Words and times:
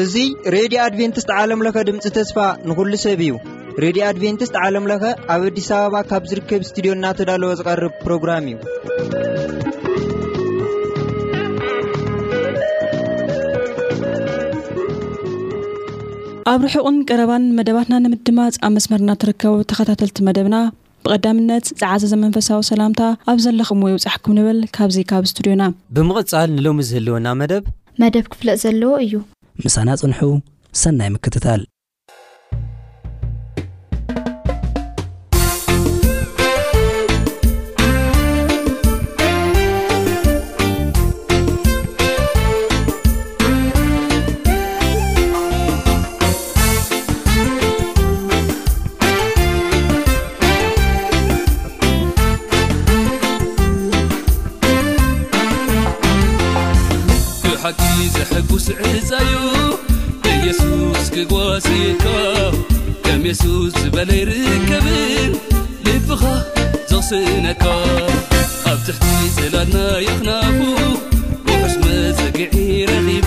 እዙ 0.00 0.14
ሬድዮ 0.54 0.78
ኣድቨንትስት 0.84 1.28
ዓለምለኸ 1.40 1.76
ድምፂ 1.88 2.06
ተስፋ 2.16 2.36
ንኹሉ 2.68 2.92
ሰብ 3.04 3.20
እዩ 3.26 3.32
ሬድዮ 3.84 4.02
ኣድቨንትስት 4.10 4.54
ዓለምለኸ 4.66 5.02
ኣብ 5.34 5.42
ኣዲስ 5.48 5.68
ኣበባ 5.78 5.96
ካብ 6.12 6.24
ዝርከብ 6.30 6.62
ስትድዮእናተዳለወ 6.68 7.50
ዝቐርብ 7.58 7.94
ፕሮግራም 8.04 8.46
እዩኣብ 8.52 8.72
ርሑቕን 16.68 16.96
ቀረባን 17.08 17.44
መደባትና 17.58 17.94
ንምድማጽ 18.06 18.54
ኣብ 18.68 18.72
መስመርና 18.78 19.10
ትርከቡ 19.24 19.54
ተኸታተልቲ 19.72 20.18
መደብና 20.30 20.56
ብቐዳምነት 21.06 21.66
ፀዓዘ 21.80 22.02
ዘመንፈሳዊ 22.12 22.60
ሰላምታ 22.70 23.00
ኣብ 23.30 23.38
ዘለኹም 23.44 23.80
ይውፃሕኩም 23.90 24.34
ንብል 24.38 24.58
ካብዚ 24.76 24.96
ካብ 25.10 25.24
ስቱድዮና 25.32 25.62
ብምቕፃል 25.96 26.48
ንሎሚ 26.58 26.78
ዝህልወና 26.90 27.26
መደብ 27.42 27.64
መደብ 28.02 28.26
ክፍለጥ 28.34 28.58
ዘለዎ 28.64 28.94
እዩ 29.06 29.14
ምሳና 29.64 29.88
ፅንሑ 30.02 30.20
ሰናይ 30.82 31.10
ምክትታል 31.16 31.60
ሐጉስ 58.30 58.66
ዕፃዩ 58.80 59.32
የሱስ 60.46 61.06
ክጓሲካ 61.14 62.04
ከም 63.04 63.22
የሱስ 63.28 63.74
ዝበለይርከብ 63.84 64.86
ልብኻ 65.86 66.22
ዘቕስእነካ 66.90 67.64
ኣብ 68.72 68.78
ትሕቲ 68.86 69.22
ዘላድና 69.36 69.78
ይኽናቡ 70.06 70.58
ወዑስመጸጊዒ 71.48 72.56
ረኺብ 72.90 73.26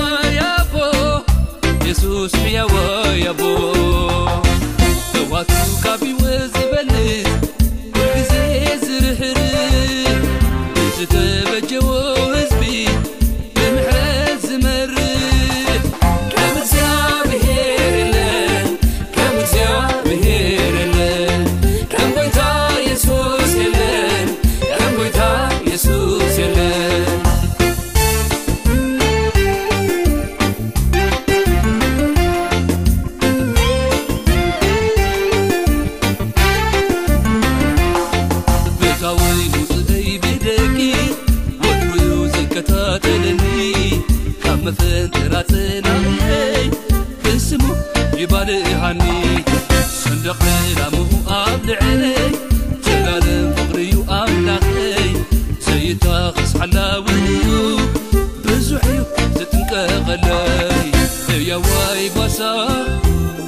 yesus 1.85 2.33
eyawyabo 2.45 3.51
ewat 5.19 5.49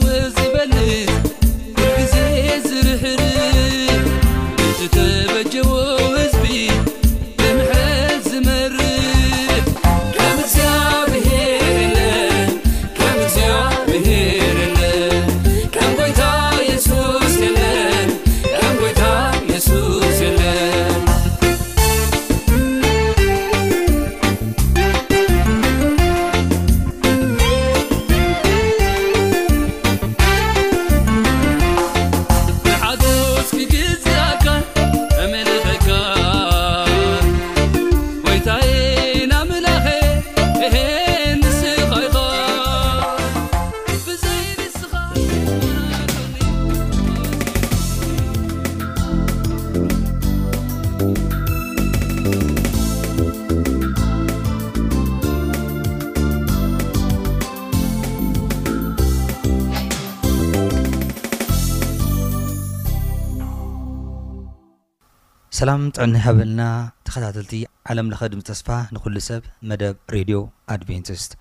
ኣ 65.71 65.75
ጥዕኒ 65.95 66.13
ሃበልና 66.23 66.61
ተኸታተልቲ 67.07 67.53
ዓለምለኸ 67.91 68.21
ድምተስፋ 68.33 68.67
ንኩሉ 68.93 69.15
ሰብ 69.27 69.43
መደብ 69.69 69.95
ሬድዮ 70.15 70.37
ኣድቨንትስት 70.73 71.31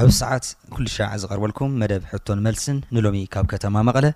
ኣብ 0.00 0.08
ሰዓት 0.18 0.44
ኩሉ 0.74 0.84
ሻዕ 0.94 1.10
ዝቀርበልኩም 1.22 1.72
መደብ 1.82 2.02
ሕቶንመልስን 2.10 2.76
ንሎሚ 2.94 3.16
ካብ 3.34 3.46
ከተማ 3.52 3.76
መቐለ 3.88 4.06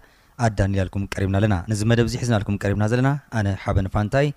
ኣዳኒያልኩም 0.49 1.05
ቀሪብና 1.15 1.37
ኣለና 1.41 1.55
ነዚ 1.71 1.81
መደብ 1.93 2.07
እዚ 2.11 2.15
ሒዝናልኩም 2.23 2.59
ቀሪብና 2.65 2.85
ዘለና 2.93 3.11
ኣነ 3.41 3.49
ሓበ 3.63 3.77
ንፋንታይ 3.87 4.29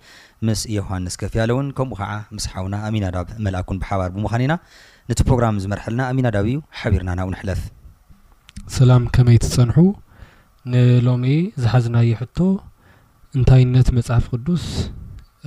ምስ 0.48 0.62
ዮሃንስ 0.76 1.16
ከፍ 1.22 1.34
ያለ 1.40 1.50
እውን 1.56 1.68
ከምኡ 1.80 1.98
ከዓ 2.00 2.10
ምስ 2.38 2.46
ሓውና 2.54 2.74
ኣሚናዳብ 2.88 3.28
መልኣኩን 3.48 3.80
ብሓባር 3.82 4.10
ብምዃን 4.16 4.44
ኢና 4.46 4.56
ነቲ 5.12 5.20
ፕሮግራም 5.28 5.60
ዝመርሓ 5.64 5.84
ኣለና 5.90 6.02
ኣሚናዳብ 6.14 6.46
እዩ 6.54 6.58
ሓቢርናና 6.80 7.18
እውን 7.26 7.38
ሕለፍ 7.42 7.62
ሰላም 8.78 9.04
ከመይ 9.16 9.38
ትፀንሑ 9.46 9.76
ንሎሚ 10.74 11.26
ዝሓዝናየ 11.64 12.10
ሕቶ 12.22 12.38
እንታይነት 13.36 13.88
መፅሓፍ 13.98 14.24
ቅዱስ 14.32 14.66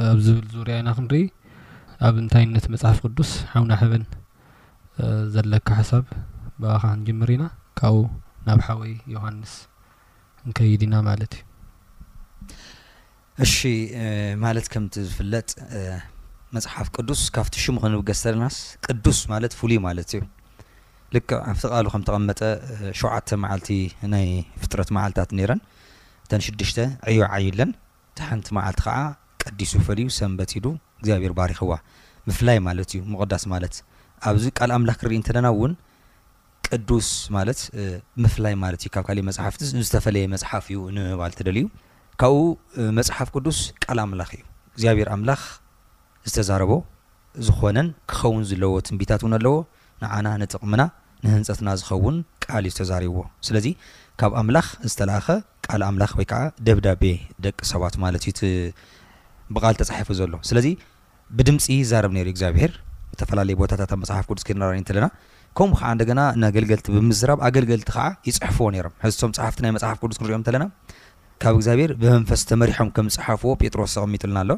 ኣብ 0.04 0.18
ዝብል 0.26 0.48
ዙርያ 0.54 0.74
ኢና 0.82 0.90
ክንሪኢ 0.98 1.26
ኣብ 2.08 2.16
እንታይ 2.22 2.44
ነት 2.54 2.66
መፅሓፍ 2.72 2.98
ቅዱስ 3.06 3.30
ሓውና 3.52 3.72
ሕብን 3.82 4.04
ዘለካ 5.34 5.68
ሓሳብ 5.78 6.06
ብኣኻ 6.62 6.82
ክንጅምር 6.96 7.30
ኢና 7.36 7.44
ካብኡ 7.80 8.02
ናብ 8.48 8.60
ሓወይ 8.68 8.92
ዮሃንስ 9.14 9.52
ክንከይድ 10.40 10.82
ኢና 10.88 10.96
ማለት 11.10 11.34
እዩ 13.44 13.48
እሺ 13.48 13.56
ማለት 14.44 14.66
ከምቲ 14.76 14.96
ዝፍለጥ 15.08 15.50
መፅሓፍ 16.56 16.88
ቅዱስ 17.00 17.22
ካብቲ 17.36 17.56
ሽሙ 17.66 17.76
ክንብገስዝሰለናስ 17.86 18.56
ቅዱስ 18.86 19.20
ማለት 19.34 19.56
ፍሉይ 19.62 19.80
ማለት 19.90 20.12
እዩ 20.16 20.22
ልክዕ 21.16 21.38
ኣብቲ 21.52 21.64
ቃሉ 21.74 21.86
ከም 21.94 22.04
ተቐመጠ 22.08 22.40
ሸውዓተ 23.00 23.30
መዓልቲ 23.44 23.70
ናይ 24.14 24.28
ፍጥረት 24.62 24.90
መዓልታት 24.98 25.32
ነይረን 25.40 25.62
እተን 26.26 26.44
ሽድሽተ 26.48 26.80
ዕዮ 27.12 27.22
ዓይለን 27.36 27.72
ቲ 28.20 28.30
ሓንቲ 28.30 28.48
መዓልቲ 28.60 28.82
ከዓ 28.88 28.96
ቀዲሱ 29.48 29.72
ፈልዩ 29.88 30.08
ሰንበት 30.20 30.52
ኢሉ 30.58 30.66
እግዚኣብሄር 31.00 31.34
ባሪኽዋ 31.40 31.74
ምፍላይ 32.30 32.58
ማለት 32.68 32.88
እዩ 32.96 33.00
ሙቕዳስ 33.14 33.44
ማለት 33.54 33.76
ኣብዚ 34.30 34.46
ቃል 34.60 34.72
ኣምላኽ 34.78 34.98
ክርኢ 35.02 35.14
እንተለና 35.20 35.48
እውን 35.56 35.74
ቅዱስ 36.68 37.10
ማለት 37.36 37.60
ምፍላይ 38.24 38.54
ማለት 38.64 38.80
እዩ 38.84 38.90
ካብ 38.96 39.04
ካሊእ 39.10 39.26
መፅሓፍቲ 39.30 39.62
ዝተፈለየ 39.88 40.26
መፅሓፍ 40.34 40.66
እዩ 40.74 40.82
ንምባል 40.96 41.34
ትደል 41.40 41.58
ዩ 41.62 41.66
ካብኡ 42.22 42.42
መፅሓፍ 43.00 43.30
ቅዱስ 43.36 43.60
ቃል 43.86 44.00
ኣምላኽ 44.06 44.32
እዩ 44.38 44.44
እግዚኣብሄር 44.78 45.10
ኣምላኽ 45.16 45.42
ዝተዛረቦ 46.30 46.72
ዝኮነን 47.48 47.88
ክኸውን 48.12 48.44
ዝለዎ 48.50 48.74
ትንቢታት 48.88 49.22
እውን 49.26 49.34
ኣለዎ 49.40 49.56
ንዓና 50.04 50.28
ንጥቕምና 50.42 50.82
ንህንፀትና 51.24 51.70
ዝኸውን 51.80 52.16
ቃል 52.44 52.64
እዩ 52.68 52.72
ዝተዛሪብዎ 52.76 53.20
ስለዚ 53.48 53.66
ካብ 54.22 54.32
ኣምላኽ 54.42 54.68
ዝተለኣኸ 54.92 55.28
ቃል 55.68 55.82
ኣምላኽ 55.92 56.12
ወይ 56.20 56.26
ከዓ 56.32 56.42
ደብዳቤ 56.68 57.04
ደቂ 57.46 57.58
ሰባት 57.72 57.96
ማለት 58.04 58.24
እዩ 58.30 58.48
ብቃል 59.56 59.76
ተፅሓፉ 59.80 60.08
ዘሎ 60.20 60.34
ስለዚ 60.50 60.68
ብድምፂ 61.38 61.66
ይዛረብ 61.82 62.12
ነሩ 62.18 62.28
ግዚኣብሄር 62.36 62.72
ዝተፈላለየ 63.14 63.56
ቦታታት 63.62 63.92
ኣብ 63.96 64.00
መፅሓፍ 64.04 64.26
ቅዱስ 64.30 64.44
ክንራኒ 64.48 64.78
እንተለና 64.82 65.06
ከምኡ 65.58 65.76
ከዓ 65.82 65.90
እንደገና 65.96 66.22
ንገልገልቲ 66.44 66.88
ብምዝራብ 66.96 67.40
ኣገልገልቲ 67.48 67.90
ከዓ 67.96 68.06
ይፅሕፍዎ 68.30 68.66
ነይሮም 68.76 68.94
ሕዝቶም 69.04 69.32
ፅሓፍቲ 69.36 69.60
ናይ 69.66 69.72
መፅሓፍ 69.76 69.98
ቅዱስ 70.04 70.18
ክንሪዮም 70.22 70.42
እንተለና 70.42 70.66
ካብ 71.44 71.54
እግዚኣብሄር 71.60 71.92
ብመንፈስ 72.02 72.42
ተመሪሖም 72.50 72.90
ከም 72.96 73.08
ዝፅሓፍዎ 73.16 73.52
ጴጥሮስ 73.62 73.94
ተቐሚጡልና 73.96 74.38
ኣሎ 74.44 74.52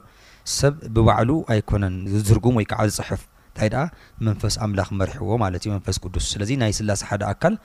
ሰብ 0.59 0.75
ብባዕሉ 0.95 1.29
ኣይኮነን 1.53 1.95
ዝትርጉም 2.15 2.57
ወይ 2.59 2.65
ከዓ 2.71 2.81
ዝፅሑፍ 2.97 3.21
እንታይ 3.49 3.69
ድኣ 3.73 3.83
መንፈስ 4.27 4.55
ኣምላኽ 4.65 4.89
መርሕዎ 5.01 5.31
ማለት 5.43 5.61
እዩ 5.65 5.71
መንፈስ 5.77 5.97
ቅዱስ 6.05 6.25
ስለዚ 6.33 6.51
ናይ 6.63 6.73
ስላሰ 6.79 7.01
ሓደ 7.11 7.23
ኣካል 7.33 7.55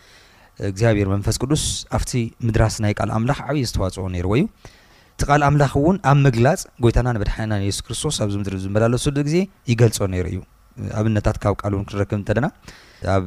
እግዚኣብሄር 0.71 1.09
መንፈስ 1.15 1.37
ቅዱስ 1.43 1.65
ኣብቲ 1.97 2.13
ምድራስ 2.47 2.75
ናይ 2.85 2.95
ቃል 3.01 3.11
ኣምላኽ 3.19 3.39
ዓብይ 3.51 3.63
ዝተዋፅኦ 3.71 4.05
ነይርዎ 4.15 4.35
እዩ 4.39 4.45
ቲ 5.21 5.27
ቓል 5.31 5.43
ኣምላኽ 5.49 5.73
እውን 5.83 5.97
ኣብ 6.11 6.19
ምግላፅ 6.27 6.61
ጎይታና 6.85 7.09
ንበድሓኒና 7.17 7.55
ንየሱስ 7.63 7.83
ክርስቶስ 7.87 8.17
ኣብዚ 8.25 8.35
ምድሪ 8.43 8.57
ዝመላለሱሉ 8.65 9.15
ግዜ 9.29 9.37
ይገልፆ 9.71 9.99
ነይሩ 10.13 10.27
እዩ 10.33 10.41
ኣብነታት 10.99 11.37
ካብ 11.45 11.55
ቃል 11.63 11.73
እውን 11.77 11.85
ክንረክብ 11.89 12.17
እንተለና 12.21 12.47
ኣብ 13.15 13.25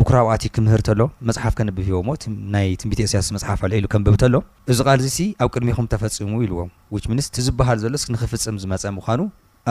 ምኩራብኣት 0.00 0.42
ክምህር 0.56 0.80
ከሎ 0.88 1.00
መፅሓፍ 1.28 1.54
ከንብብ 1.60 1.78
ሂቦ 1.88 1.96
ዎ 2.08 2.12
ናይ 2.54 2.66
ትንቢተ 2.82 3.00
ስያስ 3.12 3.28
መፅሓፍ 3.36 3.60
ኣል 3.66 3.72
ኢሉ 3.78 3.86
ከንብብ 3.94 4.16
ተሎ 4.22 4.34
እዚ 4.74 4.78
ቃልዚሲ 4.88 5.20
ኣብ 5.44 5.48
ቅድሚኩም 5.54 5.88
ተፈፂሙ 5.94 6.32
ኢልዎም 6.46 6.70
ውችሚኒስ 6.96 7.28
ቲዝበሃል 7.36 7.80
ዘሎእስ 7.84 8.04
ንክፍፅም 8.14 8.58
ዝመፀ 8.64 8.86
ምኳኑ 8.98 9.20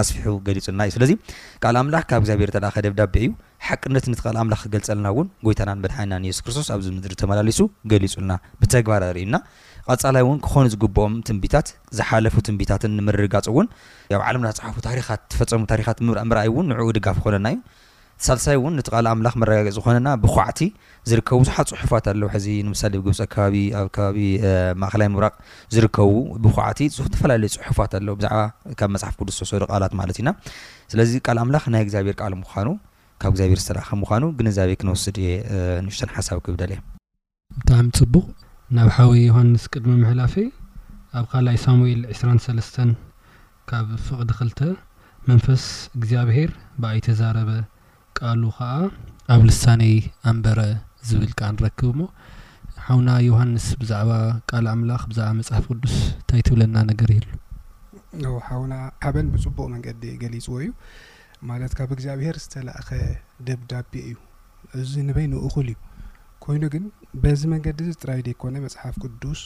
ኣስፊሑ 0.01 0.27
ገሊፁልና 0.45 0.81
እዩ 0.87 0.91
ስለዚ 0.95 1.11
ቃል 1.63 1.75
ኣምላኽ 1.81 2.03
ካብ 2.09 2.21
እግዚኣብሄር 2.21 2.51
ተኸ 2.53 2.75
ደብዳቤ 2.85 3.15
እዩ 3.25 3.29
ሓቅነት 3.65 4.05
ንቲ 4.11 4.19
ቓል 4.25 4.37
ኣምላኽ 4.43 4.61
ክገልፀልና 4.67 5.07
እውን 5.13 5.27
ጎይታና 5.47 5.71
ንበድሓኒና 5.79 6.15
ንየሱስ 6.23 6.41
ክርስቶስ 6.45 6.69
ኣብዚ 6.75 6.87
ምድሪ 6.95 7.13
ተመላለሱ 7.21 7.59
ገሊፁልና 7.91 8.33
ብተግባር 8.61 9.03
ርኢዩና 9.17 9.37
ቀጻላይ 9.91 10.21
እውን 10.25 10.37
ክኾኑ 10.45 10.65
ዝግብኦም 10.73 11.13
ትንቢታት 11.27 11.67
ዝሓለፉ 11.97 12.35
ትንቢታትን 12.47 12.91
ንምርጋፅ 12.97 13.45
እውን 13.51 13.65
ኣብ 14.17 14.21
ዓለምና 14.27 14.49
ፅሓፉ 14.57 14.75
ታት 14.85 15.21
ተፈፀሙ 15.31 15.63
ታካት 15.71 15.97
ምርኣይ 16.29 16.47
እውን 16.51 16.65
ንዕኡ 16.71 16.87
ድጋፍ 16.97 17.17
ይኮነና 17.21 17.47
እዩ 17.53 17.57
ሳልሳይ 18.25 18.55
እውን 18.59 18.73
ነቲ 18.79 18.87
ቃል 18.95 19.05
ኣምላኽ 19.13 19.33
መረጋገፅ 19.41 19.73
ዝኾነና 19.77 20.09
ብኩዕቲ 20.23 20.59
ዝርከቡ 21.09 21.39
ዙሓት 21.49 21.67
ፅሑፋት 21.73 22.05
ኣለው 22.11 22.29
ሕዚ 22.35 22.47
ንምሳሊ 22.67 22.93
ግብፂ 23.05 23.11
ባቢ 23.33 23.55
ኣብ 23.79 23.87
ከባቢ 23.95 24.17
ማእኸላይ 24.81 25.07
ምብራቅ 25.13 25.33
ዝርከቡ 25.75 26.11
ብኩዕቲ 26.45 26.81
ዝተፈላለዩ 26.97 27.49
ፅሑፋት 27.63 27.93
ኣለው 27.99 28.15
ብዛዕባ 28.21 28.37
ካብ 28.81 28.91
መፅሓፍ 28.95 29.15
ክዱ 29.21 29.29
ዝወሰዶ 29.39 29.65
ቃላት 29.73 29.95
ማለት 30.01 30.15
እዩና 30.21 30.31
ስለዚ 30.93 31.11
ቃል 31.27 31.39
ኣምላኽ 31.43 31.65
ናይ 31.75 31.83
እግዚኣብሄር 31.87 32.17
ቃል 32.21 32.35
ምኑ 32.43 32.69
ካብ 33.23 33.31
እግዚኣብ 33.35 33.51
ዝተኸ 33.65 33.89
ምኑ 34.03 34.23
ግንዛብ 34.39 34.71
ክንወስድ 34.81 35.17
እየ 35.25 35.29
ንውሽተን 35.85 36.13
ሓሳብ 36.17 36.39
ክብደል 36.47 36.73
ዮ 36.75 36.79
ብጣዕሚ 37.59 37.87
ፅቡቅ 38.01 38.25
ናብ 38.75 38.87
ሓዊ 38.95 39.15
ዮሃንስ 39.27 39.63
ቅድሚ 39.73 39.91
ምሕላፊ 40.01 40.35
ኣብ 41.17 41.25
ካልይ 41.31 41.57
ሳሙኤል 41.63 41.99
2ስራሰለስተን 42.13 42.91
ካብ 43.69 43.89
ፍቕዲ 44.05 44.29
ክልተ 44.37 44.59
መንፈስ 45.29 45.63
እግዚኣብሄር 45.97 46.51
ብኣይ 46.81 46.99
ተዛረበ 47.07 47.49
ቃሉ 48.17 48.41
ከዓ 48.57 48.71
ኣብ 49.35 49.41
ልሳነይ 49.49 49.93
ኣንበረ 50.31 50.59
ዝብል 51.09 51.31
ከዓ 51.41 51.49
ንረክብ 51.57 51.91
ሞ 51.99 52.07
ሓውና 52.87 53.09
ዮሃንስ 53.27 53.67
ብዛዕባ 53.83 54.11
ቃል 54.51 54.67
ኣምላኽ 54.73 55.03
ብዛዕባ 55.13 55.29
መፅሓፍ 55.41 55.67
ቅዱስ 55.71 55.95
እንታይ 56.15 56.43
ትብለና 56.49 56.75
ነገር 56.91 57.11
ይህሉ 57.17 58.25
ሓውና 58.49 58.73
ሓበን 59.05 59.29
ብፅቡቅ 59.35 59.67
መንገዲ 59.75 60.03
ገሊፅዎ 60.25 60.55
እዩ 60.63 60.71
ማለት 61.51 61.75
ካብ 61.79 61.91
እግዚኣብሄር 61.99 62.35
ዝተላእኸ 62.45 62.89
ደብዳቤ 63.49 63.93
እዩ 64.09 64.15
እዚ 64.81 64.93
ንበይንእኹል 65.09 65.69
እዩ 65.75 65.79
ኮይኑ 66.45 66.63
ግን 66.73 66.85
በዚ 67.23 67.41
መንገዲ 67.51 67.77
ዝጥራይደ 67.89 68.27
ይኮነ 68.33 68.55
መፅሓፍ 68.63 68.95
ቅዱስ 69.03 69.41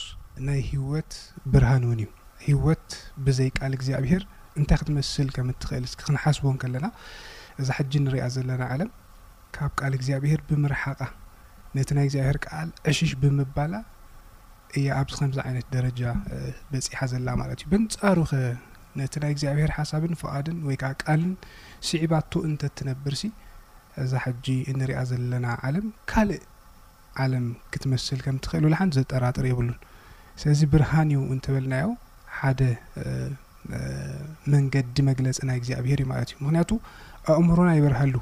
ናይ 0.46 0.60
ሂወት 0.70 1.12
ብርሃን 1.52 1.82
እውን 1.86 2.00
እዩ 2.04 2.06
ሂይወት 2.44 2.86
ብዘይ 3.26 3.50
ቃል 3.58 3.72
እግዚኣብሄር 3.76 4.22
እንታይ 4.60 4.78
ክትመስል 4.80 5.28
ከም 5.34 5.48
እትኽእል 5.52 5.84
ስ 5.92 5.94
ክንሓስቦን 6.00 6.56
ከለና 6.64 6.86
እዛ 7.60 7.68
ሕጂ 7.78 7.92
ንሪያ 8.06 8.24
ዘለና 8.36 8.62
ዓለም 8.76 8.90
ካብ 9.56 9.70
ቃል 9.80 9.92
እግዚኣብሄር 9.98 10.40
ብምርሓቃ 10.48 11.00
ነቲ 11.76 11.88
ናይ 12.00 12.06
ግዚኣብሄር 12.10 12.38
ቃል 12.48 12.68
ዕሽሽ 12.90 13.12
ብምባላ 13.22 13.72
እያ 14.78 14.88
ኣብዚ 15.04 15.14
ከምዚ 15.22 15.38
ዓይነት 15.46 15.68
ደረጃ 15.76 16.00
በፂሓ 16.72 16.98
ዘላ 17.14 17.28
ማለት 17.44 17.58
እዩ 17.62 17.68
ብንፃሩ 17.72 18.18
ኸ 18.32 18.42
ነቲ 19.00 19.12
ናይ 19.24 19.32
እግዚኣብሄር 19.36 19.72
ሓሳብን 19.80 20.16
ፍቓድን 20.24 20.58
ወይ 20.68 20.78
ከዓ 20.84 20.90
ቃልን 21.04 21.32
ስዕባቶ 21.90 22.32
እንተ 22.50 22.62
ትነብር 22.80 23.16
ሲ 23.22 23.34
እዛ 24.04 24.12
ሕጂ 24.28 24.46
እንሪያ 24.74 24.98
ዘለና 25.12 25.46
ዓለም 25.68 25.86
ካልእ 26.10 26.42
ዓለም 27.24 27.46
ክትመስል 27.72 28.18
ከም 28.24 28.36
ትኽእል 28.44 28.74
ሓንቲ 28.78 28.92
ዘጠራጥሪ 28.98 29.44
የብሉን 29.52 29.78
ስለዚ 30.40 30.60
ብርሃን 30.72 31.08
እዩ 31.14 31.20
እንተበልናዮ 31.34 31.86
ሓደ 32.38 32.60
መንገዲ 34.52 34.96
መግለፂ 35.08 35.38
ናይ 35.48 35.56
እግዚኣብሄር 35.60 36.00
እዩ 36.02 36.08
ማለት 36.12 36.28
እዩ 36.32 36.38
ምክንያቱ 36.46 36.70
ኣእምሮና 37.34 37.70
ይበርሃሉ 37.78 38.14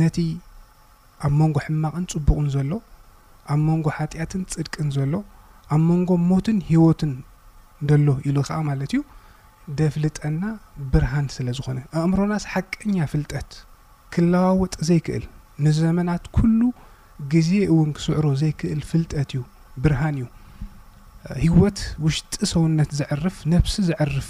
ነቲ 0.00 0.16
ኣብ 1.26 1.32
መንጎ 1.40 1.56
ሕማቕን 1.66 2.04
ፅቡቕን 2.12 2.48
ዘሎ 2.56 2.72
ኣብ 3.52 3.60
መንጎ 3.68 3.86
ሓጢኣትን 3.98 4.42
ፅድቅን 4.54 4.88
ዘሎ 4.96 5.12
ኣብ 5.74 5.80
መንጎ 5.90 6.10
ሞትን 6.30 6.58
ሂወትን 6.70 7.12
ደሎ 7.90 8.06
ኢሉ 8.28 8.36
ከዓ 8.48 8.58
ማለት 8.70 8.90
እዩ 8.94 9.00
ደፍልጠና 9.78 10.42
ብርሃን 10.92 11.26
ስለ 11.36 11.48
ዝኾነ 11.58 11.78
ኣእምሮና 12.02 12.32
ስሓቀኛ 12.44 12.96
ፍልጠት 13.12 13.50
ክለዋወጥ 14.14 14.74
ዘይክእል 14.88 15.26
ንዘመናት 15.66 16.24
ኩሉ 16.36 16.60
ግዜ 17.32 17.50
እውን 17.72 17.88
ክስዕሮ 17.96 18.26
ዘይክእል 18.40 18.80
ፍልጠት 18.90 19.30
እዩ 19.34 19.40
ብርሃን 19.82 20.16
እዩ 20.20 20.26
ሂይወት 21.42 21.78
ውሽጢ 22.04 22.34
ሰውነት 22.52 22.90
ዝዕርፍ 22.98 23.36
ነፍሲ 23.54 23.74
ዝዕርፍ 23.88 24.28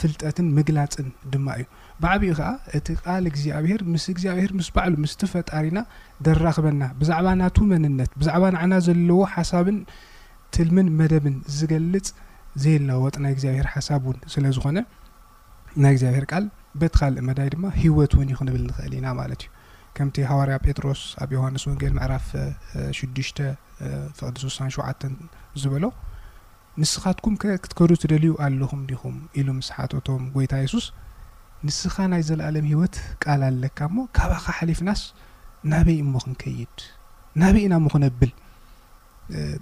ፍልጠትን 0.00 0.46
ምግላፅን 0.56 1.08
ድማ 1.32 1.46
እዩ 1.60 1.64
ብዓብኡ 2.02 2.30
ከዓ 2.38 2.48
እቲ 2.78 2.86
ቃል 3.04 3.24
እግዚኣብሄር 3.30 3.80
ምስ 3.92 4.04
እግዚኣብሄር 4.14 4.52
ምስ 4.58 4.68
በዕሉ 4.76 4.94
ምስቲ 5.04 5.20
ፈጣሪና 5.32 5.78
ደራኽበና 6.26 6.82
ብዛዕባ 7.00 7.28
ናቱ 7.40 7.56
መንነት 7.72 8.12
ብዛዕባ 8.20 8.44
ንዓና 8.56 8.72
ዘለዎ 8.86 9.18
ሓሳብን 9.34 9.78
ትልምን 10.56 10.88
መደብን 11.00 11.36
ዝገልጽ 11.58 12.08
ዘይለዋወጥ 12.64 13.16
ናይ 13.24 13.32
እግዚኣብሄር 13.36 13.66
ሓሳብ 13.74 14.02
እውን 14.06 14.18
ስለ 14.34 14.44
ዝኾነ 14.58 14.78
ናይ 15.84 15.92
እግዚኣብሄር 15.96 16.26
ቃል 16.32 16.44
በት 16.80 16.94
ካልእ 17.00 17.24
መዳይ 17.30 17.50
ድማ 17.56 17.66
ሂወት 17.82 18.12
እውን 18.16 18.30
ይ 18.32 18.36
ክንብል 18.40 18.62
ንኽእል 18.68 18.94
ኢና 19.00 19.06
ማለት 19.20 19.40
እዩ 19.44 19.50
ከምቲ 19.96 20.16
ሃዋርያ 20.30 20.54
ጴጥሮስ 20.66 21.02
ኣብ 21.22 21.30
ዮሃንስ 21.34 21.62
ወንጌል 21.68 21.92
ምዕራፍ 21.98 22.24
ሽሽ 22.96 23.28
ፍቅዲ 24.18 24.34
6ሸ 24.42 24.88
ዝበሎ 25.62 25.84
ንስኻትኩም 26.80 27.34
ከ 27.42 27.54
ክትከዱ 27.64 27.90
እትደልዩ 27.98 28.32
ኣለኹም 28.46 28.80
ዲኹም 28.90 29.14
ኢሉ 29.40 29.48
ምስ 29.58 29.68
ሓተቶም 29.76 30.24
ጎይታ 30.34 30.52
የሱስ 30.62 30.86
ንስኻ 31.66 31.94
ናይ 32.12 32.22
ዘለኣለም 32.28 32.66
ሂወት 32.72 32.96
ቃል 33.24 33.42
ኣለካ 33.48 33.78
ሞ 33.94 34.04
ካብኻ 34.16 34.44
ሓሊፍናስ 34.58 35.02
ናበይ 35.72 35.98
እሞክንከይድ 36.04 36.76
ናበይና 37.42 37.74
ሞክነብል 37.86 38.32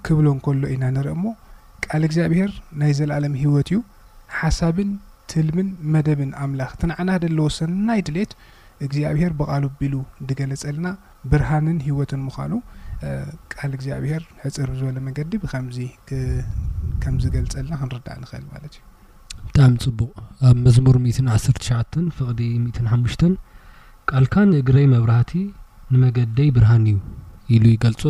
ክብሎ 0.06 0.26
እን 0.36 0.40
ከሎ 0.46 0.64
ኢና 0.74 0.84
ንርአ 0.96 1.14
ሞ 1.24 1.34
ቃል 1.84 2.02
እግዚኣብሄር 2.08 2.50
ናይ 2.82 2.92
ዘለኣለም 3.00 3.36
ሂወት 3.44 3.68
እዩ 3.72 3.78
ሓሳብን 4.40 4.90
ትልምን 5.32 5.68
መደብን 5.92 6.32
ኣምላኽ 6.44 6.72
ትንዕና 6.82 7.10
ደለዎ 7.24 7.46
ሰናይ 7.60 8.02
ድሌት 8.08 8.32
እግዚኣብሄር 8.86 9.32
ብቓሉ 9.40 9.64
ቢሉ 9.80 9.94
ድገለፀልና 10.28 10.86
ብርሃንን 11.32 11.76
ሂወትን 11.86 12.20
ምዃሉ 12.28 12.52
ቃል 13.54 13.70
እግዚኣብሄር 13.76 14.22
ሕፅር 14.44 14.70
ዝበሎ 14.80 14.96
መገዲ 15.08 15.32
ብከምዝገልፀልና 15.42 17.72
ክንርዳእ 17.80 18.18
ንኽእል 18.22 18.44
ማለት 18.52 18.72
እዩ 18.76 18.82
ብጣዕሚ 19.48 19.76
ፅቡቕ 19.84 20.00
ኣብ 20.48 20.56
መዝሙር 20.66 20.96
1ሸ 21.08 21.46
ፍቅዲ 22.20 22.40
ሓሙሽ 22.92 23.14
ቃልካ 24.12 24.34
ንእግረይ 24.52 24.86
መብራህቲ 24.94 25.32
ንመገደይ 25.92 26.48
ብርሃን 26.56 26.84
እዩ 26.90 26.96
ኢሉ 27.54 27.64
ይገልፆ 27.74 28.02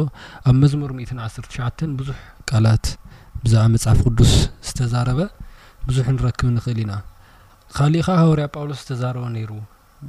ኣብ 0.51 0.55
መዝሙር 0.63 0.91
1ሸ 1.01 1.37
ብዙሕ 2.01 2.19
ቃላት 2.51 2.87
ብዛዕባ 3.45 3.67
መፅሓፍ 3.75 3.99
ቅዱስ 4.07 4.33
ዝተዛረበ 4.69 5.21
ብዙሕ 5.89 6.07
ንረክብ 6.17 6.49
ንኽእል 6.57 6.79
ኢና 6.85 6.93
ካሊእ 7.77 8.05
ኻ 8.07 8.09
ሃወርያ 8.23 8.45
ጳውሎስ 8.55 8.79
ዝተዛረቦ 8.83 9.25
ነይሩ 9.35 9.51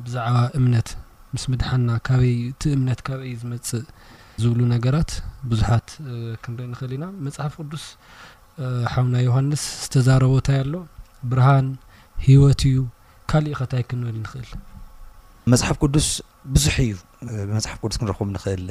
ብዛዕባ 0.04 0.36
እምነት 0.60 0.90
ምስ 1.34 1.44
ምድሓና 1.52 1.90
ካበ 2.08 2.22
እቲ 2.50 2.62
እምነት 2.78 3.00
ካበዩ 3.08 3.32
ዝመፅእ 3.42 3.86
ዝብሉ 4.44 4.60
ነገራት 4.74 5.12
ብዙሓት 5.50 5.88
ክንርኢ 6.44 6.68
ንኽእል 6.74 6.92
ኢና 6.98 7.06
መፅሓፍ 7.26 7.54
ቅዱስ 7.68 7.86
ሓብናይ 8.94 9.24
ዮሃንስ 9.30 9.64
ዝተዛረቦ 9.84 10.34
እንታይ 10.42 10.60
ኣሎ 10.64 10.74
ብርሃን 11.32 11.68
ሂወት 12.28 12.62
እዩ 12.70 12.78
ካሊእ 13.32 13.56
ኸታይ 13.60 13.84
ክንብል 13.90 14.18
ንኽእል 14.26 14.50
መፅሓፍ 15.54 15.78
ቅዱስ 15.86 16.08
ብዙሕ 16.56 16.76
እዩ 16.86 16.92
ብመፅሓፍ 17.50 17.78
ቅዱስ 17.84 17.98
ክንረክም 18.02 18.30
ንክእል 18.36 18.64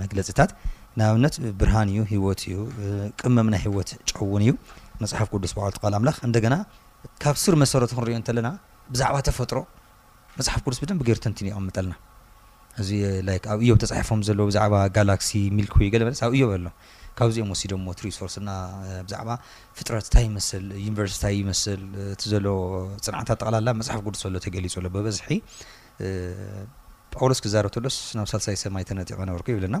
መግለፂታት 0.00 0.50
ንኣብነት 0.98 1.34
ብርሃን 1.60 1.88
እዩ 1.92 2.00
ሂወት 2.12 2.40
እዩ 2.48 2.54
ቅመምና 3.20 3.54
ሂወት 3.64 3.90
ጨውን 4.10 4.42
እዩ 4.46 4.50
መፅሓፍ 5.02 5.28
ቅዱስ 5.34 5.52
በዕሉትቃል 5.58 5.94
ኣምላኽ 5.98 6.16
እንደገና 6.28 6.54
ካብ 7.22 7.36
ስር 7.44 7.54
መሰረቱ 7.64 7.90
ክንርዮ 7.98 8.14
እንተለና 8.20 8.48
ብዛዕባ 8.92 9.16
ተፈጥሮ 9.28 9.58
መፅሓፍ 10.38 10.60
ቅዱስ 10.66 10.78
ብደንብ 10.82 11.00
ጌርተንቲን 11.08 11.46
ይቐምጠልና 11.50 11.94
እዚ 12.82 12.88
ኣብ 13.52 13.60
እዮም 13.64 13.78
ተፃሒፎም 13.82 14.20
ዘለዎ 14.28 14.44
ብዛዕባ 14.50 14.74
ጋላክሲ 14.96 15.30
ሚልኩ 15.58 15.76
ገለመለ 15.94 16.14
ኣብ 16.26 16.32
እዮም 16.38 16.50
ኣሎ 16.56 16.66
ካብዚኦም 17.18 17.48
ወሲዶሞ 17.52 17.86
ትሪሶርስ 18.00 18.34
ና 18.48 18.52
ብዛዕባ 19.06 19.28
ፍጥረት 19.78 20.04
እንታ 20.08 20.18
ይመስል 20.26 20.66
ዩኒቨርስታ 20.84 21.24
ይመስል 21.38 21.80
እቲ 22.12 22.22
ዘለዎ 22.32 22.54
ፅናዓታት 23.06 23.38
ጠቕላላ 23.42 23.68
መፅሓፍ 23.80 24.00
ቅዱስ 24.08 24.22
ኣሎ 24.28 24.34
ተገሊፁ 24.46 24.74
ኣሎ 24.80 24.86
ብበዝሒ 24.96 25.30
ጳውሎስ 27.16 27.38
ክዛረብ 27.44 27.72
ተሎስ 27.76 27.96
ናብ 28.18 28.26
ሳለሳይ 28.32 28.56
ሰብማይተነጢቀ 28.62 29.18
ነበርኩ 29.30 29.46
ይብልና 29.54 29.76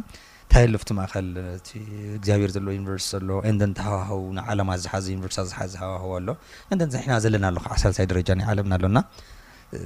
ታይ 0.52 0.64
ሎፍቲ 0.74 0.90
ማእከል 0.98 1.26
ቲ 1.66 1.70
እግዚኣብሄር 2.18 2.50
ዘለ 2.56 2.68
ዩኒቨርስ 2.78 3.08
ኣሎ 3.18 3.30
እንዴ 3.50 3.62
ንተሃዋህቡ 3.72 4.22
ንዓለማ 4.38 4.68
ኣዝሓዚ 4.78 5.06
ዩኒቨርስ 5.16 5.38
ዝሓዝ 5.50 5.72
ሃዋህው 5.82 6.12
ኣሎ 6.20 6.28
እንዴንሕና 6.74 7.14
ዘለና 7.26 7.44
ኣሎ 7.52 7.58
ከዓ 7.66 7.76
ሳሳይ 7.84 8.08
ደረጃ 8.12 8.28
ና 8.40 8.50
ዓለምና 8.52 8.72
ኣሎና 8.78 8.98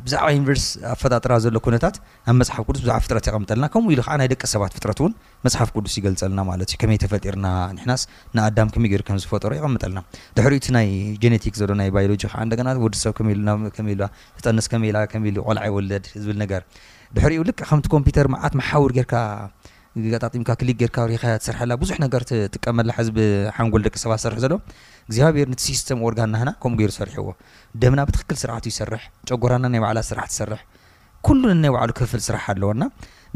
ብዛዕባ 0.07 0.27
ዩኒቨርስ 0.37 0.65
ኣፈጣጥራ 0.93 1.33
ዘሎ 1.45 1.57
ኩነታት 1.67 1.95
ናብ 2.27 2.35
መፅሓፍ 2.41 2.62
ቅዱስ 2.69 2.83
ብዛዕባ 2.85 2.99
ፍጥረት 3.05 3.25
ይቐምጠልና 3.29 3.67
ከምኡ 3.75 3.91
ኢሉ 3.95 4.01
ከዓ 4.07 4.15
ናይ 4.21 4.29
ደቂ 4.33 4.43
ሰባት 4.55 4.73
ፍጥረት 4.77 4.99
እውን 5.03 5.12
መፅሓፍ 5.47 5.69
ቅዱስ 5.77 5.95
ይገልፀልና 6.01 6.41
ማለት 6.51 6.69
እዩ 6.73 6.77
ከመይ 6.83 6.99
ተፈጢርና 7.05 7.47
ንሕናስ 7.77 8.03
ንኣዳም 8.37 8.69
ከመይ 8.75 8.91
ገይሩ 8.93 9.03
ከም 9.09 9.19
ዝፈጠሮ 9.25 9.51
ይቐምጠልና 9.59 10.01
ድሕሪኡ 10.37 10.61
ቲ 10.67 10.71
ናይ 10.77 10.89
ጀኔቲክ 11.25 11.57
ዘሎ 11.62 11.71
ናይ 11.81 11.91
ባዮሎጂ 11.97 12.23
ከዓ 12.33 12.41
እንደና 12.49 12.69
ወዲሰብ 12.85 13.15
ከመ 13.19 13.29
ኢ 13.95 13.99
ህጠንስ 14.39 14.69
ከመ 14.75 14.85
ኢላ 14.91 14.99
ከመ 15.15 15.27
ኢሉ 15.33 15.39
ቆልዓ 15.49 15.65
ይወለድ 15.71 16.07
ዝብል 16.23 16.39
ነገር 16.45 16.62
ድሕሪኡ 17.17 17.41
ል 17.49 17.53
ከምቲ 17.71 17.87
ኮምፒተር 17.97 18.27
መዓት 18.37 18.53
መሓውር 18.61 18.93
ጌርካ 18.99 19.15
ጣጢምካ 20.25 20.51
ክሊ 20.61 20.69
ጌርካ 20.81 20.99
ብሪኻያ 21.09 21.33
ትሰርሐላ 21.43 21.73
ብዙሕ 21.81 21.97
ነገር 22.05 22.23
ትጥቀመላ 22.29 22.91
ሕዚቢ 22.99 23.17
ሓንጎል 23.57 23.83
ደቂ 23.87 23.95
ሰባት 24.03 24.21
ሰርሕ 24.25 24.39
ዘሎ 24.45 24.55
እግዚኣብሄር 25.07 25.49
ቲ 25.59 25.63
ሲስተም 25.71 25.99
ኦርጋን 26.09 26.31
ናህና 26.35 26.51
ከምኡ 26.63 26.79
ገይሩ 26.81 26.93
ሰርሕዎ 26.99 27.27
ደምና 27.83 28.01
ብትክክል 28.11 28.37
ስርዓት 28.43 28.67
ይሰርሕ 28.71 29.03
ጨጉራና 29.31 29.65
ናይ 29.75 29.81
ባዕላ 29.85 30.01
ስራሕ 30.11 30.27
ትሰርሕ 30.33 30.61
ኩሉ 31.29 31.43
ናይ 31.65 31.73
ባዕሉ 31.77 31.91
ክፍፍል 32.01 32.23
ስራሕ 32.29 32.45
ኣለዎና 32.55 32.83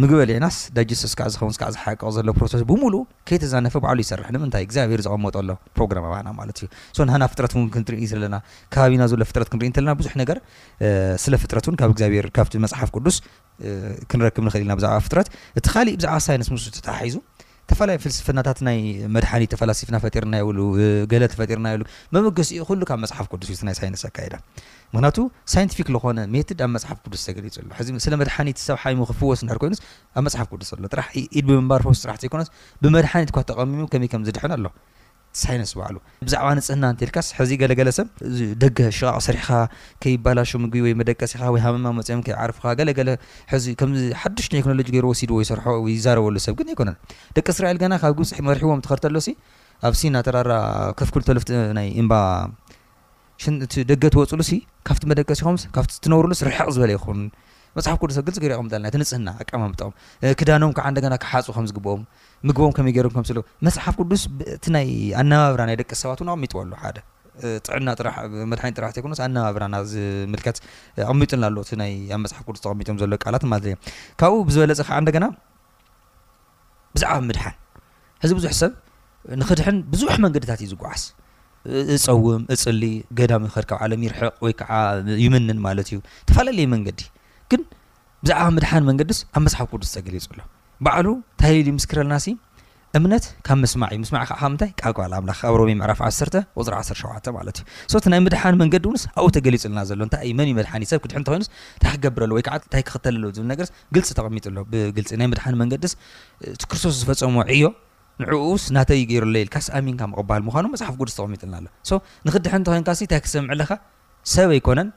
ምግቢ 0.03 0.19
ሊዕናስ 0.29 0.57
ዳጀስቶስ 0.77 1.13
ካዝኸንስ 1.19 1.57
ዝሓቀቕ 1.75 2.09
ዘሎ 2.17 2.27
ሮስ 2.41 2.55
ብሙሉ 2.71 2.95
ከይተዘነፈ 3.29 3.75
በዕሉ 3.85 3.99
ይሰርሕ 4.05 4.27
ንምንታይ 4.35 4.63
እግዚኣብሄር 4.67 5.01
ዘቐመጦ 5.07 5.35
ኣሎ 5.43 5.51
ፕሮግራም 5.77 6.05
ኣባዕና 6.09 6.29
ማለት 6.41 6.57
እዩ 6.61 6.67
ስ 6.97 7.07
ናና 7.11 7.27
ፍጥረት 7.33 7.53
ውን 7.57 7.69
ክንትርኢ 7.77 8.03
እተለና 8.09 8.37
ከባቢና 8.75 9.03
ዘሎ 9.13 9.23
ፍጥረት 9.31 9.51
ክንርኢ 9.53 9.69
እንተለና 9.71 9.95
ብዙሕ 10.01 10.13
ነገር 10.23 10.41
ስለ 11.25 11.35
ፍጥረት 11.45 11.67
እውን 11.69 11.79
ካብ 11.83 11.91
እግዚኣብሄር 11.95 12.29
ካብቲ 12.39 12.55
መፅሓፍ 12.65 12.91
ቅዱስ 12.99 13.19
ክንረክብ 14.13 14.45
ንክእል 14.49 14.63
ኢልና 14.65 14.77
ብዛዕባ 14.81 14.99
ፍጥረት 15.07 15.31
እቲ 15.61 15.67
ካሊእ 15.75 15.97
ብዛዕባ 16.01 16.19
ሳይነት 16.29 16.49
ምስተተሃሒዙ 16.57 17.17
ተፈላለዩ 17.71 17.99
ፍልስፍናታት 18.03 18.59
ናይ 18.67 18.77
መድሓኒት 19.15 19.51
ተፈላሲፍና 19.55 19.97
ፈጢርና 20.05 20.35
የብሉ 20.41 20.59
ገለ 21.13 21.25
ተፈጢርና 21.33 21.67
የብሉ 21.73 21.85
መመገሲኡ 22.15 22.65
ኩሉ 22.69 22.81
ካብ 22.91 22.99
መፅሓፍ 23.05 23.27
ቅዱስ 23.33 23.49
እዩ 23.55 23.61
ናይ 23.69 23.77
ሳይነት 23.81 24.03
ኣካይዳ 24.11 24.35
ምክንያቱ 24.95 25.19
ሳይንቲፊክ 25.53 25.89
ዝኾነ 25.95 26.19
ሜትድ 26.35 26.61
ኣብ 26.67 26.71
መፅሓፍ 26.77 26.99
ቅዱስ 27.07 27.23
ተገሊጹ 27.29 27.55
ኣሎ 27.65 27.71
ሕዚ 27.81 27.89
ስለ 28.07 28.15
መድሓኒት 28.23 28.61
ሰብ 28.67 28.79
ሓይሙ 28.85 29.01
ክፍወስ 29.11 29.41
ንድሕር 29.47 29.61
ኮይኑስ 29.65 29.81
ኣብ 30.17 30.23
መፅሓፍ 30.27 30.47
ቅዱስ 30.55 30.71
ኣሎ 30.77 30.85
ጥራሕ 30.95 31.09
ኢድ 31.39 31.47
ብምንባር 31.51 31.83
ፈስ 31.89 32.03
ጥራሕ 32.05 32.19
ዘይኮነስ 32.25 32.51
ብመድሓኒት 32.85 33.33
ኳ 33.37 33.45
ተቐሚሙ 33.51 33.83
ከመይ 33.95 34.11
ከም 34.15 34.25
ዝድሐን 34.29 34.55
ኣሎ 34.59 34.65
ሳይነስ 35.43 35.71
ይባዕሉ 35.75 35.97
ብዛዕባ 36.27 36.49
ንፅህና 36.59 36.85
እንትልካስ 36.93 37.27
ሕዚ 37.39 37.51
ገለገለ 37.63 37.89
ሰብ 37.99 38.09
ደገ 38.63 38.79
ሸቓቕ 38.99 39.19
ሰሪሕኻ 39.27 39.51
ከይባላሹ 40.03 40.51
ምግቢ 40.63 40.81
ወይ 40.87 40.93
መደቀሲኻ 41.01 41.43
ወይ 41.55 41.61
ሃመማ 41.65 41.87
መፅኦም 41.99 42.21
ከይዓርፍካ 42.27 42.65
ገለገለ 42.81 43.11
ሕዚ 43.53 43.67
ከምዚ 43.81 44.03
ሓዱሽ 44.21 44.47
ኤክኖሎጂ 44.61 44.87
ገይሮ 44.97 45.07
ወሲድዎ 45.13 45.39
ይሰርሖ 45.45 45.67
ይዛረበሉ 45.95 46.37
ሰብ 46.47 46.55
ግን 46.61 46.71
ኣይኮነን 46.73 46.97
ደቂ 47.39 47.47
እስራኤል 47.55 47.79
ገና 47.85 47.95
ካብ 48.05 48.15
ግብ 48.21 48.25
መርሒዎም 48.49 48.83
ትኸርተሎሲ 48.87 49.29
ኣብሲ 49.89 50.03
እናተራራ 50.11 50.53
ከፍክል 51.01 51.23
ተሎፍቲ 51.31 51.51
ናይ 51.79 51.89
እምባ 52.03 52.15
ሽቲ 53.45 53.75
ደገ 53.91 54.05
ትወፅሉሲ 54.15 54.53
ካብቲ 54.89 55.03
መደቀ 55.13 55.31
ሲኹምስ 55.41 55.63
ካብቲ 55.77 55.93
ትነብሩሉስ 56.05 56.39
ርሕቕ 56.49 56.69
ዝበለ 56.77 56.91
ይኹን 56.97 57.19
መፅሓፍ 57.77 57.97
ቅዱስ 58.03 58.19
ግልፅ 58.27 58.37
ገር 58.43 58.51
ይቅምጥልና 58.55 58.87
እቲ 58.91 58.97
ንፅህና 59.01 59.29
ኣቀማ 59.43 59.63
ጥቅም 59.81 59.93
ክዳኖም 60.41 60.71
ከዓ 60.77 60.87
ንደገና 60.93 61.15
ክሓፁ 61.23 61.47
ከምዝግብኦም 61.57 62.03
ምግቦም 62.49 62.73
ከመይ 62.77 62.93
ገይሮ 62.97 63.09
ከምስለ 63.15 63.39
መፅሓፍ 63.67 63.95
ቅዱስ 64.01 64.23
እቲ 64.57 64.65
ናይ 64.77 64.87
ኣነባብራ 65.23 65.61
ናይ 65.71 65.77
ደቂ 65.81 65.91
ሰባት 66.03 66.21
ን 66.25 66.31
ኣቕሚጡዎ 66.35 66.59
ኣሎ 66.65 66.73
ሓደ 66.85 66.99
ጥዕናመድሓኒ 67.67 68.71
ጥራሕኮ 68.79 69.07
ኣነባብራናዝምልት 69.27 70.47
ኣቕሚጡና 71.11 71.43
ኣሎ 71.51 71.57
ኣብ 72.17 72.23
መፅሓፍ 72.25 72.45
ቅዱስ 72.49 72.63
ተቐሚጦም 72.67 72.99
ዘሎ 73.03 73.13
ቃላት 73.25 73.45
ማለ 73.53 73.65
ዮ 73.73 73.77
ካብኡ 74.23 74.41
ብዝበለፅ 74.51 74.81
ከዓ 74.91 74.97
እንደገና 75.05 75.27
ብዛዕባ 76.97 77.17
ምድሓን 77.31 77.57
ሕዚ 78.25 78.33
ብዙሕ 78.41 78.53
ሰብ 78.63 78.73
ንክድሕን 79.43 79.77
ብዙሕ 79.93 80.15
መንገድታት 80.27 80.61
እዩ 80.65 80.69
ዝጉዓስ 80.73 81.05
እፀውም 81.95 82.43
እፅሊ 82.55 82.83
ገዳሚ 83.19 83.43
ይክድካብ 83.51 83.79
ዓለም 83.85 84.03
ይርሕቕ 84.07 84.35
ወይከዓ 84.47 84.73
ይምንን 85.25 85.59
ማለት 85.69 85.87
እዩ 85.93 85.99
ተፈላለየ 86.29 86.67
መንገዲ 86.75 87.01
ብዛዕባ 88.25 88.45
መድሓኒ 88.57 88.83
መንገዲስ 88.91 89.19
ኣብ 89.37 89.43
መፅሓፍ 89.47 89.69
ቅዱስ 89.75 89.89
ተገሊፁ 89.97 90.27
ሎ 90.39 90.43
በዕሉ 90.85 91.07
ንታሊል 91.37 91.67
ምስክረልና 91.79 92.15
ሲ 92.25 92.29
እምነት 92.97 93.25
ካብ 93.47 93.59
መስማዕእዩ 93.63 93.99
ምስማዕ 94.03 94.21
ከዓካ 94.29 94.43
ምንታይ 94.53 94.71
ቃብቅባል 94.81 95.13
ኣምላኽ 95.17 95.39
ኣብ 95.49 95.55
ሮሚ 95.61 95.71
ምዕራፍ 95.81 95.99
1 96.09 96.37
ፅ1ሸ 96.57 97.33
ማለት 97.39 97.57
እዩ 97.87 97.91
ሶ 97.95 98.01
እቲ 98.01 98.07
ናይ 98.13 98.21
ምድሓኒ 98.27 98.55
መንገዲ 98.63 98.85
እውስ 98.91 99.03
ኣብኡ 99.21 99.29
ተገሊፁልና 99.37 99.81
ዘሎ 99.91 99.99
ንታ 100.09 100.17
መንዩ 100.39 100.53
መድሓኒእ 100.59 100.89
ሰብ 100.93 101.01
ክድሕ 101.05 101.17
እንተ 101.21 101.29
ኮይኑስ 101.33 101.49
እንታይ 101.77 101.93
ክገብረሎ 101.97 102.31
ወይንታይ 102.39 102.83
ክኽተለ 102.91 103.23
ዝብነገር 103.39 103.69
ግል 103.97 104.05
ተቐሚጡሎ 104.21 104.57
ብግልፂ 104.73 105.11
ናይ 105.23 105.29
ምድሓኒ 105.33 105.55
መንገዲስ 105.63 105.95
ቲ 106.63 106.65
ክርስቶስ 106.71 106.95
ዝፈፀሞ 107.01 107.37
ዕዮ 107.57 107.67
ንዕኡስ 108.25 108.65
እናተይ 108.73 109.03
ገይሩለኢልካስ 109.11 109.67
ኣሚንካ 109.81 110.03
መቕባሃል 110.13 110.45
ምኳኑ 110.49 110.65
መፅሓፍ 110.75 110.95
ቅዱስ 111.03 111.17
ተቐሚጥልና 111.19 111.55
ኣሎ 111.61 111.69
ንኽድሕን 112.29 112.59
እንተ 112.61 112.69
ኮይንካ 112.75 112.91
እንታይ 113.05 113.21
ክሰምዑ 113.27 113.51
ኣለካ 113.57 113.73
ሰብ 114.37 114.49
ኣይኮነን 114.57 114.89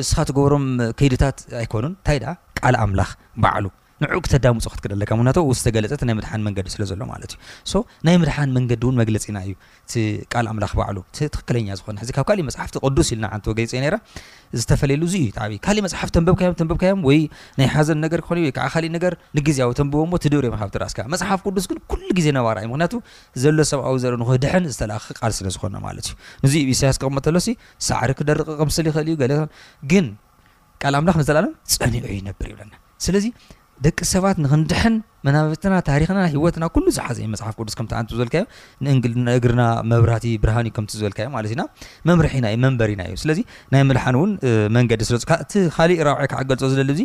እስኻ 0.00 0.18
ትገብሮም 0.30 0.66
ከይድታት 1.00 1.38
ኣይኮኑን 1.62 1.92
ንታይ 2.00 2.18
ድ 2.24 2.26
ል 2.72 2.76
ኣምላኽ 2.84 3.10
ባዕሉ 3.42 3.64
ንዑ 4.02 4.16
ክተዳሙፅክትክደለካ 4.24 5.10
ምክንያቱ 5.18 5.38
ው 5.48 5.52
ዝተገለፀት 5.58 6.00
ናይ 6.08 6.14
ምድሓን 6.16 6.40
መንገዲ 6.46 6.66
ስለ 6.72 6.82
ዘሎ 6.90 7.02
ማለት 7.10 7.30
እዩ 7.66 7.78
ናይ 8.06 8.16
ምድሓን 8.22 8.50
መንገዲ 8.56 8.82
እውን 8.86 8.96
መግለፂና 9.00 9.38
እዩ 9.46 9.52
ቲ 9.90 9.94
ቃል 10.32 10.46
ኣምላኽ 10.50 10.72
ባዕሉ 10.80 10.98
ትክክለኛ 11.18 11.68
ዝኮ 11.78 11.86
ሕዚ 12.02 12.10
ካብ 12.16 12.26
ካእ 12.30 12.42
መፅሓፍቲ 12.48 12.76
ቅዱስ 12.86 13.10
ኢልና 13.14 13.26
ዓንትዎ 13.36 13.52
ገሊፂ 13.60 13.70
ዝተፈለሉ 14.62 15.02
እዙ 15.10 15.14
እዩ 15.28 15.54
እ 15.54 15.58
ካሊእ 15.66 15.84
መፅሓፍ 15.86 16.10
ተንብብካዮም 16.16 16.56
ተንብብካዮም 16.60 17.00
ወይናይ 17.10 17.68
ሓዘን 17.76 17.98
ነገር 18.06 18.22
ክኾንወ 18.26 18.50
ከዓ 18.58 18.66
ካሊእ 18.74 18.92
ነገር 18.96 19.14
ንግዜያዊ 19.38 19.72
ተንብቦ 19.80 20.12
ትድብርዮም 20.26 20.56
ካብ 20.64 20.72
ትርእስካ 20.76 21.00
መፅሓፍ 21.14 21.40
ቅዱስ 21.48 21.66
ግን 21.72 21.80
ኩሉ 21.94 22.02
ግዜ 22.20 22.28
ነባራ 22.38 22.56
እዩ 22.66 22.70
ምክንያቱ 22.74 22.94
ዘሎ 23.44 23.58
ሰብኣዊ 23.72 23.96
ዘለ 24.04 24.14
ንኮ 24.24 24.30
ድሕን 24.44 24.66
ዝተለኣኽ 24.74 25.08
ቃል 25.20 25.34
ስለዝኮ 25.38 25.64
ማለት 25.88 26.08
እዩ 26.12 26.16
ንዚ 26.46 26.54
ብስያስ 26.70 26.98
ክቕመተሎ 27.04 27.36
ሳዕሪ 27.90 28.12
ክደርቕ 28.20 28.48
ቅምሰል 28.60 28.88
ይኽእል 28.92 29.10
እዩግ 29.16 29.24
ቃል 30.82 30.94
ኣምላኽ 30.98 31.16
ንዘላለ 31.20 31.46
ፀኒዑ 31.82 32.04
ይነብር 32.18 32.48
ይብለና 32.52 32.74
ስለዚ 33.04 33.26
ደቂ 33.84 33.98
ሰባት 34.12 34.36
ንክንድሐን 34.42 34.94
መናበትና 35.26 35.74
ታሪክና 35.88 36.18
ሂወትና 36.34 36.64
ኩሉ 36.74 36.84
ዝሓዘ 36.96 37.18
መፅሓፍ 37.32 37.54
ቅዱስ 37.60 37.74
ከምዓነ 37.78 38.04
ዝበልካ 38.12 38.36
ዩ 38.42 38.46
ንእግርና 39.28 39.62
መብራቲ 39.90 40.24
ብርሃኒእ 40.42 40.72
ከም 40.76 40.84
ዝበልካ 41.00 41.18
እዩ 41.24 41.30
ማለት 41.34 41.50
ዩኢና 41.52 41.64
መምርሒናእመንበሪና 42.10 43.00
እዩ 43.10 43.16
ስለዚ 43.22 43.40
ናይ 43.74 43.82
ምልሓን 43.88 44.16
እውን 44.20 44.30
መንገዲ 44.76 45.02
ስለፅቲ 45.10 45.52
ካሊእ 45.76 46.00
ራብዒይ 46.08 46.28
ከዓ 46.32 46.40
ገልፆ 46.52 46.62
ዝደሊ 46.74 46.92
ዚ 47.00 47.04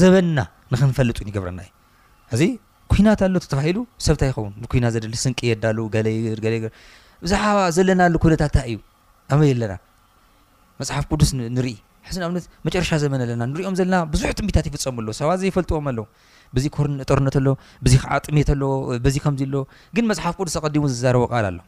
ዘበንና 0.00 0.40
ንክንፈልጡ 0.74 1.18
ን 1.24 1.28
ይገብረና 1.32 1.60
እዩ 1.68 1.72
እዚ 2.36 2.42
ኩይናት 2.92 3.20
ኣሎ 3.28 3.34
ተተባሂሉ 3.44 3.78
ሰብታ 4.06 4.22
ይኸውን 4.30 4.52
ንኩና 4.62 4.86
ዘድሊ 4.94 5.14
ስንቂ 5.24 5.38
የዳሉው 5.50 5.86
ገለይግለይግር 5.94 6.72
ብዛሓባ 7.24 7.58
ዘለና 7.76 8.02
ሉ 8.12 8.16
ኩለታታ 8.24 8.56
እዩ 8.70 8.78
ኣመይ 9.34 9.50
ኣለና 9.54 9.74
መፅሓፍ 10.80 11.04
ቅዱስ 11.12 11.30
ንርኢ 11.56 11.70
ሕዚን 12.08 12.22
ኣብነት 12.26 12.44
መጨረሻ 12.66 12.90
ዘመን 13.02 13.20
ኣለና 13.24 13.42
ንሪኦም 13.50 13.74
ዘለና 13.78 13.96
ብዙሕ 14.14 14.30
ጥንቢታት 14.38 14.64
ይፍፀሙሉ 14.68 15.06
ሰባት 15.20 15.38
ዘይፈልጥዎም 15.42 15.86
ኣለው 15.90 16.06
ብዚ 16.56 16.64
ጦርነት 17.10 17.36
ኣሎዎ 17.40 17.54
ብዚ 17.84 17.94
ከዓ 18.02 18.12
ጥሜት 18.26 18.48
ኣለዎ 18.54 18.70
በዚ 19.04 19.16
ከምዚ 19.24 19.42
ኣለዎ 19.48 19.62
ግን 19.96 20.04
መፅሓፍ 20.10 20.34
ቅዱስ 20.40 20.54
ተቐዲሙ 20.56 20.82
ዝዛረቦ 20.92 21.22
ቃል 21.32 21.46
ኣሎ 21.50 21.58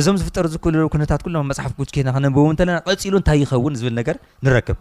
እዞም 0.00 0.16
ዝፍጠሩ 0.20 0.44
ዝክህል 0.54 0.76
ኩነታት 0.94 1.20
ኩሎም 1.26 1.46
መፅሓፍ 1.52 1.72
ቅዱስ 1.76 1.92
ኬትና 1.96 2.10
ክነብምን 2.16 2.50
እንተለና 2.54 2.78
ቀፂሉ 2.88 3.14
እንታይ 3.20 3.38
ይኸውን 3.42 3.76
ዝብል 3.80 3.94
ነገር 4.00 4.16
ንረክብ 4.46 4.78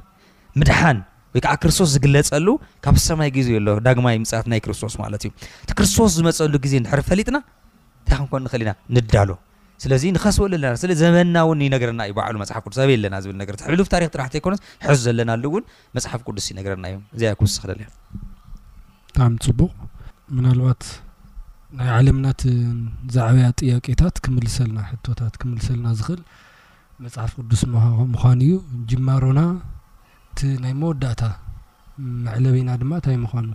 ምድሓን 0.61 0.99
ወይ 1.35 1.41
ከዓ 1.43 1.51
ክርስቶስ 1.61 1.89
ዝግለፀሉ 1.95 2.47
ካብ 2.85 2.95
ሰማይ 3.07 3.29
ግዜ 3.37 3.47
ኣሎ 3.61 3.67
ዳግማይ 3.87 4.17
ምፅት 4.25 4.47
ናይ 4.53 4.59
ክርስቶስ 4.65 4.95
ማለት 5.03 5.21
እዩ 5.27 5.31
እቲ 5.63 5.71
ክርስቶስ 5.79 6.11
ዝመፀሉ 6.19 6.53
ግዜ 6.65 6.73
ድሕር 6.85 7.01
ፈሊጥና 7.09 7.37
እንታይ 8.03 8.17
ክንኮን 8.19 8.43
ንኽእል 8.47 8.63
ኢና 8.65 8.71
ንዳሎ 8.97 9.29
ስለዚ 9.81 10.03
ንኸስበሉ 10.15 10.51
ኣለና 10.57 10.73
ስለ 10.81 10.91
ዘመና 11.01 11.35
እውን 11.45 11.59
ይነገረና 11.65 12.01
እዩባዕሉ 12.09 12.35
መፅሓፍ 12.43 12.61
ቅዱስ 12.67 12.77
በ 12.89 12.93
ኣለና 12.97 13.15
ዝብል 13.23 13.37
ነገር 13.41 13.55
ሕዕሉፍ 13.69 13.87
ታሪክ 13.93 14.09
ጥራሕቲ 14.15 14.35
ኣኮነት 14.39 14.61
ሕዙ 14.85 14.99
ዘለና 15.07 15.31
ሉ 15.39 15.45
እውን 15.51 15.63
መፅሓፍ 15.97 16.21
ቅዱስ 16.27 16.45
ይነገረና 16.53 16.85
እዩ 16.91 16.97
እዚ 17.15 17.23
ክውስ 17.39 17.55
ክደልዮ 17.63 17.87
ጣ 19.15 19.29
ፅቡቕ 19.45 19.71
ምናልባት 20.35 20.83
ናይ 21.77 21.89
ዓለምናት 21.97 22.41
ዛዕብያ 23.15 23.45
ጥያቄታት 23.59 24.15
ክምልሰልና 24.25 24.79
ሕቶታት 24.91 25.33
ክምልሰልና 25.41 25.87
ዝኽእል 25.99 26.21
መፅሓፍ 27.05 27.31
ቅዱስ 27.41 27.61
ምኳኑ 28.13 28.39
እዩ 28.47 28.55
ጅማሮና 28.89 29.41
ቲ 30.39 30.47
ናይ 30.63 30.73
መወዳእታ 30.81 31.23
መዕለበና 32.25 32.69
ድማ 32.81 32.93
እታይ 33.01 33.17
ምኳኑ 33.25 33.47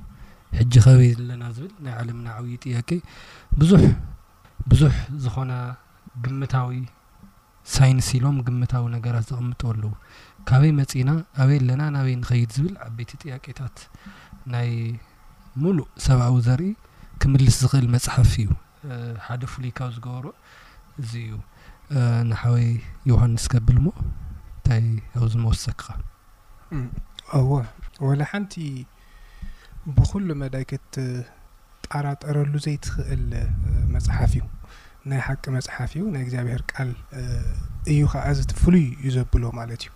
ሕጂ 0.59 0.73
ከበይ 0.85 1.11
ዘለና 1.21 1.45
ዝብል 1.57 1.73
ናይ 1.85 1.95
ዓለምና 2.01 2.27
ዓብይ 2.39 2.55
ጥያቄ 2.65 2.91
ብዙሕ 3.61 3.83
ብዙሕ 4.73 4.95
ዝኾነ 5.25 5.51
ግምታዊ 6.25 6.79
ሳይንስ 7.75 8.07
ኢሎም 8.17 8.37
ግምታዊ 8.47 8.85
ነገራት 8.97 9.25
ዝቕምጠ 9.31 9.61
ኣለ 9.73 9.83
ካበይ 10.49 10.73
መፂና 10.79 11.11
ኣበይ 11.43 11.59
ኣለና 11.61 11.83
ናበይ 11.97 12.15
ንኸይድ 12.21 12.51
ዝብል 12.57 12.75
ዓበይቲ 12.87 13.11
ጥያቄታት 13.23 13.77
ናይ 14.53 14.71
ሙሉእ 15.63 15.87
ሰብኣዊ 16.07 16.35
ዘርኢ 16.47 16.65
ክምልስ 17.23 17.57
ዝኽእል 17.63 17.87
መፅሓፍ 17.95 18.33
እዩ 18.43 18.49
ሓደ 19.27 19.43
ፍሉይ 19.53 19.73
ካብ 19.79 19.91
ዝገብሮ 19.97 20.27
እዚ 21.03 21.13
እዩ 21.29 21.39
ንሓበይ 22.31 22.69
ዮውሃንስ 23.11 23.45
ከብል 23.55 23.79
ሞ 23.87 23.89
እንታይ 24.01 24.87
ኣብዚ 25.21 25.35
መወሰክካ 25.47 25.85
ኣዎ 27.39 27.51
ዋላ 28.07 28.21
ሓንቲ 28.33 28.55
ብኩሉ 29.97 30.29
መዳክት 30.43 30.95
ጣራጠረሉ 31.91 32.53
ዘይትኽእል 32.67 33.25
መፅሓፍ 33.97 34.33
እዩ 34.39 34.43
ናይ 35.11 35.21
ሓቂ 35.27 35.45
መፅሓፍ 35.57 35.91
እዩ 35.97 36.03
ናይ 36.15 36.23
እግዚኣብሄር 36.27 36.63
ቃል 36.73 36.91
እዩ 37.93 37.99
ከዓ 38.13 38.25
ዚፍሉይ 38.39 38.87
ዩ 39.07 39.13
ዘብሎ 39.17 39.45
ማለት 39.59 39.83
እዩ 39.85 39.89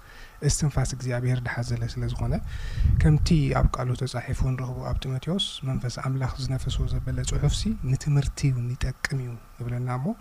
እዚትንፋስ 0.49 0.91
እግዚኣብሄር 0.97 1.39
ድሓዘለ 1.47 1.83
ስለ 1.93 2.03
ዝኾነ 2.13 2.35
ከምቲ 3.03 3.29
ኣብ 3.61 3.67
ቃል 3.77 3.89
ተፃሒፉ 4.03 4.41
ንረኽቡ 4.53 4.79
ኣብ 4.91 4.97
ጢሞቴዎስ 5.05 5.47
መንፈስ 5.69 5.97
ኣምላኽ 6.07 6.33
ዝነፈስዎ 6.45 6.87
ዘበለ 6.93 7.19
ፅሑፍ 7.33 7.55
ሲ 7.61 7.73
ንትምህርቲ 7.93 8.41
እውን 8.55 8.67
ይጠቅም 8.75 9.19
እዩ 9.25 9.31
ዝብለና 9.59 9.89
ሞ 10.05 10.17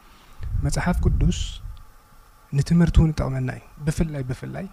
መፅሓፍ 0.65 0.99
ቅዱስ 1.07 1.39
ንትምህርቲ 2.59 2.95
እውን 3.05 3.11
ይጠቕመና 3.13 3.49
እዩ 3.59 3.65
ብፍላይ 3.87 4.23
ብፍላይ 4.31 4.67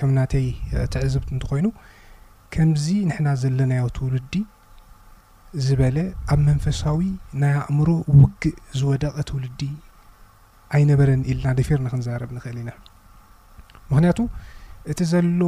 ከም 0.00 0.10
ናተይ 0.18 0.48
ትዕዝብ 0.94 1.24
እንትኮይኑ 1.34 1.68
ከምዚ 2.54 2.86
ንሕና 3.10 3.28
ዘለናያው 3.42 3.88
ትውልዲ 3.96 4.34
ዝበለ 5.64 5.96
ኣብ 6.32 6.38
መንፈሳዊ 6.48 7.00
ናይ 7.40 7.54
ኣእምሮ 7.62 7.88
ውግእ 8.20 8.54
ዝወደቀ 8.78 9.16
ተውልዲ 9.28 9.60
ኣይነበረን 10.76 11.22
ኢልና 11.30 11.48
ድፌር 11.58 11.80
ንክንዛርብ 11.86 12.30
ንኽእል 12.36 12.56
ኢና 12.60 12.70
ምክንያቱ 13.90 14.18
እቲ 14.92 15.00
ዘሎ 15.12 15.40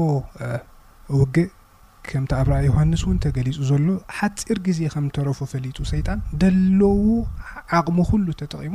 ውግእ 1.20 1.48
ከምቲ 2.08 2.32
ኣብራኣ 2.40 2.60
ዮሃንስ 2.68 3.02
እውን 3.06 3.18
ተገሊጹ 3.24 3.58
ዘሎ 3.70 3.86
ሓፂር 4.18 4.58
ግዜ 4.66 4.80
ከም 4.94 5.04
ተረፉ 5.16 5.38
ፈሊጡ 5.52 5.78
ሰይጣን 5.92 6.18
ደለዎ 6.42 6.90
ዓቕሚ 7.78 7.98
ኩሉ 8.10 8.26
ተጠቂሙ 8.42 8.74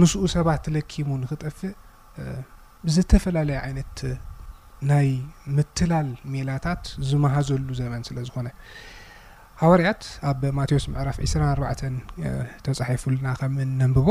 ምስኡ 0.00 0.22
ሰባት 0.36 0.60
ትለኪሙ 0.66 1.08
ንኽጠፍእ 1.22 1.60
ዝተፈላለየ 2.94 3.58
ዓይነት 3.66 3.98
ናይ 4.90 5.08
ምትላል 5.56 6.08
ሜላታት 6.34 6.84
ዝመሃዘሉ 7.08 7.66
ዘመን 7.80 8.02
ስለ 8.10 8.18
ዝኾነ 8.28 8.48
ሃወርያት 9.62 10.02
ኣብ 10.28 10.42
ማቴዎስ 10.56 10.84
ምዕራፍ 10.92 11.16
2ራ4ባ 11.30 11.64
ተፃሒፉሉና 12.66 13.26
ከም 13.40 13.54
እነንብቦ 13.64 14.06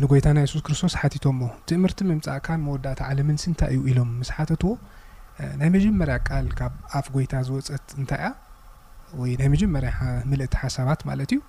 ንጎይታ 0.00 0.26
ናይ 0.36 0.44
የሱስ 0.46 0.62
ክርስቶስ 0.66 0.94
ሓቲቶ 1.00 1.24
ሞ 1.38 1.48
ትእምህርቲ 1.68 2.00
ምምፃእካን 2.10 2.60
መወዳእቲ 2.64 3.00
ዓለምንስ 3.06 3.44
እንታይ 3.50 3.70
እዩ 3.74 3.80
ኢሎም 3.90 4.10
ምስ 4.18 4.30
ሓተትዎ 4.36 4.72
ናይ 5.60 5.68
መጀመርያ 5.76 6.16
ቃል 6.30 6.48
ካብ 6.58 6.74
ኣፍ 6.98 7.06
ጎይታ 7.14 7.32
ዝወፀት 7.46 7.86
እንታይ 8.00 8.20
እያ 8.24 8.28
ወይ 9.20 9.32
ናይ 9.40 9.48
መጀመርያ 9.54 9.92
ምልእቲ 10.32 10.52
ሓሳባት 10.64 11.00
ማለት 11.10 11.32
እዩ 11.36 11.40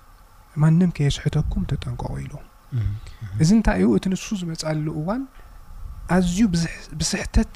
ማንም 0.64 0.92
ከየስሕተኩም 0.98 1.66
ተጠንቀቑ 1.72 2.12
ኢሉ 2.24 2.34
እዚ 3.42 3.50
እንታይ 3.58 3.80
እዩ 3.84 3.90
እቲ 3.98 4.06
ንሱ 4.14 4.26
ዝመፅሉ 4.42 4.86
እዋን 5.02 5.24
ኣዝዩ 6.14 6.38
ብስሕተት 7.00 7.54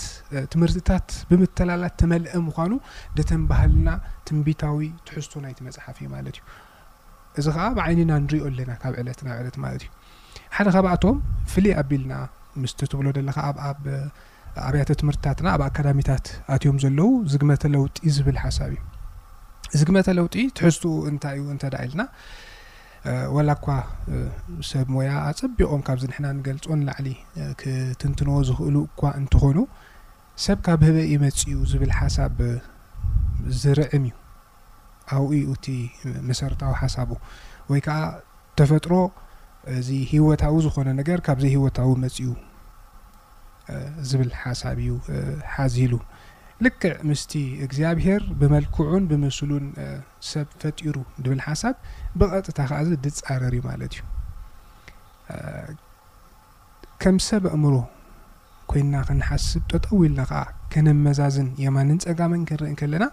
ትምህርትታት 0.53 1.09
ብምተላላት 1.31 1.95
ተመልአ 2.01 2.33
ምኳኑ 2.47 2.73
ደተን 3.17 3.43
ባህልና 3.51 3.89
ትንቢታዊ 4.29 4.79
ትሕዝቶ 5.09 5.35
ናይቲ 5.45 5.59
መፅሓፍ 5.67 5.97
እ 6.05 6.09
ማለት 6.15 6.37
እዩ 6.41 6.45
እዚ 7.41 7.47
ከዓ 7.57 7.67
ብዓይኒና 7.79 8.13
ንሪኦ 8.25 8.45
ኣለና 8.51 8.73
ካብ 8.83 8.95
ዕለት 9.03 9.21
ናብ 9.27 9.37
ዕለት 9.43 9.57
ማለት 9.65 9.83
እዩ 9.87 9.91
ሓደ 10.57 10.69
ካብኣቶም 10.77 11.17
ፍልይ 11.53 11.75
ኣቢልና 11.83 12.15
ምስ 12.63 12.73
ትብሎ 12.93 13.07
ዘለካ 13.19 13.39
ኣኣብ 13.59 13.81
ኣብያተ 14.69 14.89
ትምህርትታትና 15.01 15.47
ኣብ 15.57 15.63
ኣካዳሚታት 15.69 16.27
ኣትዮም 16.55 16.79
ዘለዉ 16.85 17.09
ዝግመተ 17.33 17.63
ለውጢ 17.75 17.99
ዝብል 18.17 18.39
ሓሳብ 18.45 18.71
እዩ 18.77 18.83
ዝግመተ 19.83 20.09
ለውጢ 20.19 20.37
ትሕዝትኡ 20.59 20.95
እንታይ 21.11 21.37
እዩ 21.41 21.45
እንተዳ 21.55 21.75
ኢልና 21.89 22.03
ወላ 23.35 23.51
እኳ 23.59 23.67
ሰብ 24.71 24.87
ሞያ 24.95 25.11
ኣፀቢቖም 25.29 25.83
ካብዚ 25.87 26.03
ንሕና 26.11 26.27
ንገልፆ 26.39 26.65
ን 26.79 26.81
ላዕሊ 26.89 27.09
ክትንትንዎ 27.61 28.35
ዝኽእሉ 28.49 28.77
እኳ 28.89 29.03
እንትኾኑ 29.21 29.59
ሰብ 30.45 30.59
ካብ 30.67 30.81
ህበ 30.89 30.97
እዩ 31.07 31.15
መፅ 31.25 31.39
ኡ 31.61 31.63
ዝብል 31.71 31.93
ሓሳብ 31.99 32.37
ዝርዕም 33.63 34.05
እዩ 34.09 34.15
ኣብኡኡ 35.17 35.41
እቲ 35.55 35.67
መሰረታዊ 36.29 36.73
ሓሳቡ 36.83 37.11
ወይ 37.71 37.81
ከዓ 37.87 37.97
ተፈጥሮ 38.61 38.93
እዚ 39.79 39.89
ሂወታዊ 40.13 40.57
ዝኾነ 40.67 40.89
ነገር 41.01 41.19
ካብዘ 41.29 41.45
ሂወታዊ 41.57 41.91
መፅኡ 42.05 42.29
ዝብል 44.11 44.31
ሓሳብ 44.45 44.79
እዩ 44.87 44.93
ሓዚሉ 45.55 45.93
ልክዕ 46.65 46.95
ምስቲ 47.09 47.33
እግዚኣብሄር 47.65 48.23
ብመልክዑን 48.41 49.05
ብምስሉን 49.11 49.67
ሰብ 50.31 50.49
ፈጢሩ 50.63 50.97
ድብል 51.25 51.41
ሓሳብ 51.47 51.77
ብቐጥታ 52.21 52.59
ከዚ 52.71 52.89
ድፃረር 53.05 53.55
እ 53.59 53.61
ማለት 53.69 53.95
እዩ 53.95 54.03
ከም 57.03 57.19
ሰብ 57.29 57.45
ኣእምሮ 57.53 57.77
ኮይና 58.73 58.95
ክንሓስብ 59.11 59.63
ተጠው 59.73 60.01
ኢልና 60.09 60.21
ከ 60.33 60.43
ከነመዛዝን 60.73 61.49
የማንን 61.65 62.01
ፀጋመን 62.07 62.43
ክንርኢን 62.51 62.77
ከለና 62.81 63.07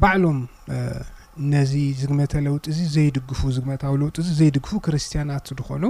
ባዕሎም 0.00 0.38
ነዚ 1.52 1.72
ዝግመተ 2.00 2.32
ለውጢ 2.46 2.64
እዚ 2.72 2.80
ዘይድግፉ 2.96 3.40
ዝግመታዊ 3.58 3.92
ለውጢ 4.04 4.16
እዚ 4.24 4.30
ዘይድግፉ 4.40 4.72
ክርስትያናት 4.86 5.48
ንኾኑ 5.60 5.84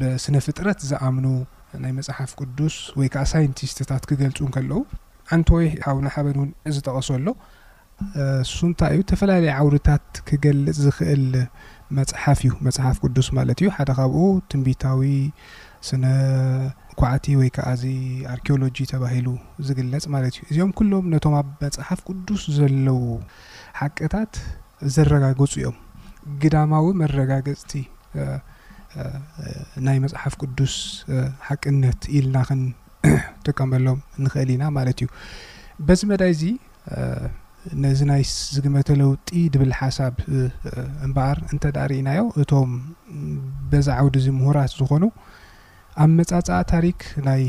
ብስነ 0.00 0.34
ፍጥረት 0.48 0.80
ዝኣምኑ 0.90 1.26
ናይ 1.82 1.92
መፅሓፍ 1.98 2.30
ቅዱስ 2.40 2.74
ወይ 2.98 3.08
ከዓ 3.14 3.24
ሳይንቲስትታት 3.32 4.04
ክገልፁ 4.10 4.38
ንከለዉ 4.48 4.78
ዓንቲ 5.36 5.48
ወይ 5.56 5.66
ካቡና 5.84 6.06
ሓበን 6.14 6.36
እውን 6.38 6.50
ዝጠቐሰ 6.76 7.08
ሎ 7.26 7.30
እሱ 8.44 8.56
እንታይ 8.68 8.92
እዩ 8.94 9.00
ዝተፈላለየ 9.04 9.52
ዓውርታት 9.60 10.04
ክገልፅ 10.28 10.76
ዝኽእል 10.84 11.24
መፅሓፍ 11.98 12.38
እዩ 12.46 12.50
መፅሓፍ 12.66 12.96
ቅዱስ 13.04 13.28
ማለት 13.38 13.58
እዩ 13.62 13.68
ሓደ 13.76 13.90
ካብኡ 13.98 14.22
ትንቢታዊ 14.50 15.02
ስነ 15.88 16.04
ኳዕቲ 17.00 17.26
ወይ 17.40 17.48
ከዓ 17.56 17.66
ዚ 17.82 17.86
ኣርኬኦሎጂ 18.34 18.76
ተባሂሉ 18.92 19.26
ዝግለጽ 19.66 20.06
ማለት 20.14 20.34
እዩ 20.38 20.46
እዚኦም 20.50 20.70
ኩሎም 20.78 21.04
ነቶም 21.14 21.34
ኣብ 21.40 21.48
መፅሓፍ 21.64 22.00
ቅዱስ 22.10 22.44
ዘለዉ 22.58 22.96
ሓቅታት 23.80 24.32
ዘረጋገፁ 24.94 25.52
እዮም 25.60 25.76
ግዳማዊ 26.42 26.86
መረጋገፅቲ 27.02 27.72
ናይ 29.86 29.96
መፅሓፍ 30.04 30.34
ቅዱስ 30.42 30.74
ሓቅነት 31.48 32.00
ኢልና 32.18 32.36
ክንጥቀመሎም 32.48 33.98
ንኽእል 34.24 34.50
ኢና 34.54 34.64
ማለት 34.78 35.00
እዩ 35.04 35.08
በዚ 35.88 36.00
መዳይእዚ 36.12 36.42
ነዚ 37.84 38.00
ናይ 38.10 38.22
ዝግመተ 38.54 38.88
ለውጢ 39.00 39.28
ድብል 39.54 39.72
ሓሳብ 39.80 40.14
እምበኣር 41.06 41.38
እንተዳርኢናዮ 41.52 42.22
እቶም 42.42 42.70
በዛ 43.70 43.88
ዓውዲ 44.02 44.14
እዚ 44.22 44.26
ምሁራት 44.38 44.72
ዝኾኑ 44.80 45.04
ኣብ 46.04 46.10
መፃፃእ 46.18 46.64
ታሪክ 46.72 47.00
ናይ 47.28 47.42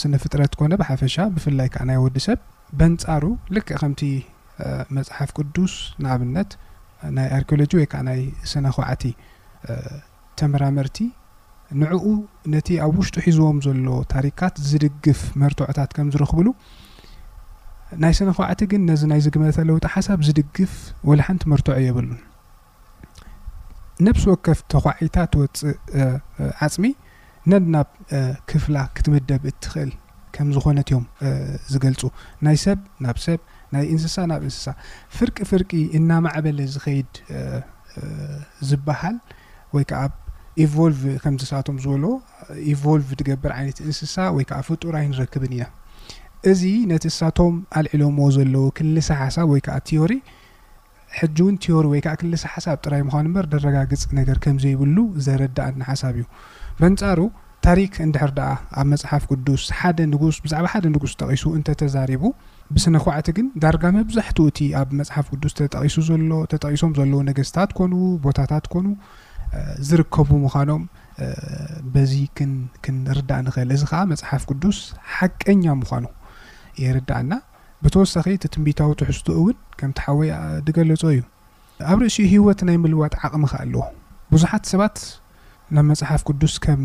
ስነ 0.00 0.14
ፍጥረት 0.22 0.52
ኮነ 0.60 0.72
ብሓፈሻ 0.82 1.16
ብፍላይ 1.34 1.68
ከዓ 1.74 1.84
ናይ 1.90 1.98
ወዲሰብ 2.06 2.40
በንፃሩ 2.78 3.24
ልክ 3.56 3.68
ከምቲ 3.82 4.02
መፅሓፍ 4.96 5.30
ቅዱስ 5.38 5.74
ንኣብነት 6.04 6.50
ናይ 7.18 7.26
ኣርክኦሎጂ 7.38 7.72
ወይ 7.80 7.86
ከዓ 7.92 8.02
ናይ 8.08 8.20
ስነ 8.52 8.66
ክዕቲ 8.76 9.04
ተመራመርቲ 10.40 10.98
ንዕኡ 11.82 12.04
ነቲ 12.54 12.68
ኣብ 12.86 12.96
ውሽጡ 13.00 13.16
ሒዝቦም 13.24 13.56
ዘሎ 13.66 13.86
ታሪካት 14.14 14.54
ዝድግፍ 14.70 15.20
መርትዖታት 15.42 15.90
ከም 15.96 16.08
ዝረኽብሉ 16.14 16.48
ናይ 18.02 18.12
ስነ 18.18 18.28
ኸባዕቲ 18.36 18.60
ግን 18.72 18.80
ነዚ 18.90 19.02
ናይ 19.12 19.20
ዝግመተለውጣ 19.26 19.84
ሓሳብ 19.94 20.20
ዝድግፍ 20.26 20.72
ወላሓንቲ 21.08 21.42
መርትዖ 21.52 21.74
የብሉ 21.86 22.08
ነብሲ 24.06 24.24
ወከፍ 24.32 24.58
ተኳዒታ 24.72 25.16
ትወፅእ 25.32 25.74
ዓፅሚ 26.66 26.84
ነድናብ 27.52 27.88
ክፍላ 28.52 28.76
ክትምደብ 28.98 29.42
እትኽእል 29.50 29.92
ከም 30.36 30.48
ዝኾነት 30.56 30.88
እዮም 30.92 31.04
ዝገልፁ 31.72 32.02
ናይ 32.46 32.56
ሰብ 32.64 32.80
ናብ 33.04 33.18
ሰብ 33.26 33.40
ናይ 33.74 33.84
እንስሳ 33.94 34.16
ናብ 34.32 34.42
እንስሳ 34.48 34.66
ፍርቂ 35.16 35.36
ፍርቂ 35.50 35.70
እናማዕበለ 35.98 36.58
ዝኸይድ 36.74 37.12
ዝበሃል 38.68 39.16
ወይ 39.74 39.84
ከዓ 39.90 40.02
ኢቨልቭ 40.64 41.00
ከምዚሳቶም 41.22 41.76
ዝበሎ 41.84 42.04
ኢቨልቭ 42.72 43.08
ትገብር 43.20 43.52
ዓይነት 43.58 43.78
እንስሳ 43.86 44.14
ወይ 44.36 44.44
ከዓ 44.50 44.58
ፍጡር 44.68 44.94
ኣይንረክብን 45.00 45.52
ኢና 45.56 45.64
እዚ 46.50 46.62
ነቲ 46.92 47.04
እስሳቶም 47.12 47.54
አልዒሎምዎ 47.78 48.26
ዘለዎ 48.36 48.64
ክልሳ 48.78 49.08
ሓሳብ 49.22 49.46
ወይ 49.54 49.60
ከዓ 49.66 49.76
ትዎሪ 49.88 50.12
ሕጂ 51.18 51.36
እውን 51.44 51.56
ዎሪ 51.76 51.86
ወይ 51.92 52.00
ከዓ 52.04 52.14
ክልሳ 52.20 52.42
ሓሳብ 52.54 52.78
ጥራይ 52.84 53.02
ምኳኑ 53.08 53.26
ምበር 53.32 53.46
ደረጋግፅ 53.54 54.02
ነገር 54.20 54.38
ከም 54.44 54.56
ዘይብሉ 54.64 54.96
ዘረዳእና 55.26 55.82
ሓሳብ 55.90 56.14
እዩ 56.20 56.24
መንጻሩ 56.82 57.20
ታሪክ 57.66 57.94
እንድሕር 58.06 58.30
ድኣ 58.38 58.48
ኣብ 58.80 58.86
መፅሓፍ 58.92 59.22
ቅዱስ 59.32 59.62
ሓደ 59.78 59.98
ንስ 60.10 60.36
ብዛዕባ 60.44 60.66
ሓደ 60.72 60.84
ንጉስ 60.94 61.12
ጠቂሱ 61.22 61.44
እንተ 61.58 61.68
ተዛሪቡ 61.80 62.22
ብስነ 62.74 62.96
ኳዕቲ 63.04 63.28
ግን 63.36 63.46
ዳርጋ 63.62 63.82
መብዛሕትኡ 63.98 64.44
እቲ 64.50 64.58
ኣብ 64.80 64.88
መፅሓፍ 65.00 65.26
ቅዱስ 65.34 65.54
ተጠቂሱ 65.60 65.96
ሎ 66.30 66.38
ተጠቂሶም 66.52 66.92
ዘለዎ 66.98 67.20
ነገስታት 67.30 67.72
ኮኑ 67.78 67.92
ቦታታት 68.26 68.66
ኮኑ 68.74 68.84
ዝርከቡ 69.88 70.28
ምኳኖም 70.44 70.82
በዚ 71.92 72.12
ክንርዳእ 72.84 73.42
ንኽእል 73.46 73.70
እዚ 73.76 73.82
ከዓ 73.90 74.00
መፅሓፍ 74.12 74.42
ቅዱስ 74.50 74.78
ሓቀኛ 75.16 75.64
ምኳኑ 75.80 76.04
የርዳእና 76.82 77.32
ብተወሳኺ 77.84 78.26
እቲ 78.36 78.44
ትንቢታዊ 78.54 78.90
ትሕዝት 79.00 79.26
እውን 79.38 79.56
ከም 79.78 79.90
ትሓወያ 79.98 80.32
ትገለጾ 80.66 81.02
እዩ 81.14 81.20
ኣብ 81.92 81.98
ርእሲ 82.02 82.18
ሂወት 82.32 82.60
ናይ 82.68 82.76
ምልዋጥ 82.84 83.14
ዓቕሚ 83.26 83.44
ከ 83.50 83.54
ኣለዎ 83.64 83.82
ብዙሓት 84.32 84.64
ሰባት 84.72 84.96
ናብ 85.76 85.84
መፅሓፍ 85.90 86.20
ቅዱስ 86.28 86.54
ከም 86.64 86.82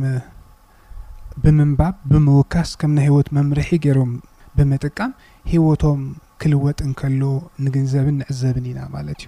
ብምንባብ 1.43 1.95
ብምውካስ 2.12 2.69
ከም 2.80 2.91
ናይ 2.97 3.06
ሂወት 3.12 3.28
መምርሒ 3.38 3.69
ገይሮም 3.86 4.12
ብምጥቃም 4.58 5.12
ሂወቶም 5.52 6.02
ክልወጥ 6.43 6.80
እንከሎ 6.88 7.21
ንግንዘብን 7.65 8.15
ንዕዘብን 8.21 8.65
ኢና 8.71 8.80
ማለት 8.95 9.19
እዩ 9.26 9.28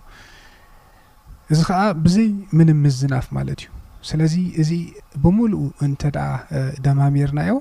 እዚ 1.52 1.60
ከዓ 1.70 1.80
ብዙይ 2.04 2.30
ምን 2.58 2.70
ምዝናፍ 2.84 3.26
ማለት 3.38 3.62
እዩ 3.64 3.70
ስለዚ 4.10 4.36
እዚ 4.62 4.72
ብምሉእ 5.24 5.66
እንተ 5.86 6.02
ደኣ 6.16 6.30
ደማሚርናዮ 6.86 7.52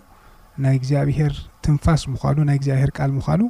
ናይ 0.63 0.75
እግዚኣብሄር 0.79 1.33
ትንፋስ 1.65 2.03
ምኳኑ 2.13 2.39
ናይ 2.49 2.57
እግዚኣብሄር 2.61 2.91
ቃል 2.99 3.11
ምኳኑ 3.19 3.43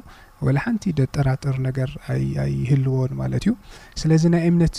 ወላሓንቲ 0.45 0.83
ደጠራጠር 0.99 1.55
ነገር 1.67 1.89
ኣይህልዎን 2.13 3.11
ማለት 3.21 3.43
እዩ 3.45 3.53
ስለዚ 4.01 4.23
ናይ 4.33 4.43
እምነት 4.49 4.77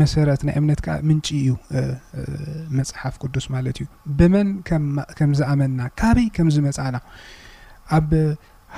መሰረት 0.00 0.40
ናይ 0.48 0.56
እምነት 0.60 0.80
ከዓ 0.86 0.96
ምንጪ 1.08 1.28
እዩ 1.42 1.50
መፅሓፍ 2.78 3.14
ቅዱስ 3.22 3.46
ማለት 3.56 3.78
እዩ 3.82 3.86
ብመን 4.20 4.50
ከም 5.20 5.32
ዝኣመንና 5.40 5.82
ካበይ 6.02 6.28
ከም 6.38 6.50
ዝመፃእና 6.56 6.98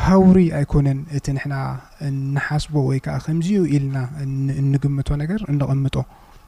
ሃውሪ 0.02 0.38
ኣይኮነን 0.59 0.98
እቲ 1.16 1.26
ንሕና 1.37 1.54
እንሓስቦ 2.07 2.72
ወይ 2.88 2.98
ከዓ 3.04 3.16
ከምዚዩ 3.26 3.61
ኢልና 3.74 3.98
እንግምቶ 4.62 5.09
ነገር 5.22 5.40
እንቐምጦ 5.52 5.96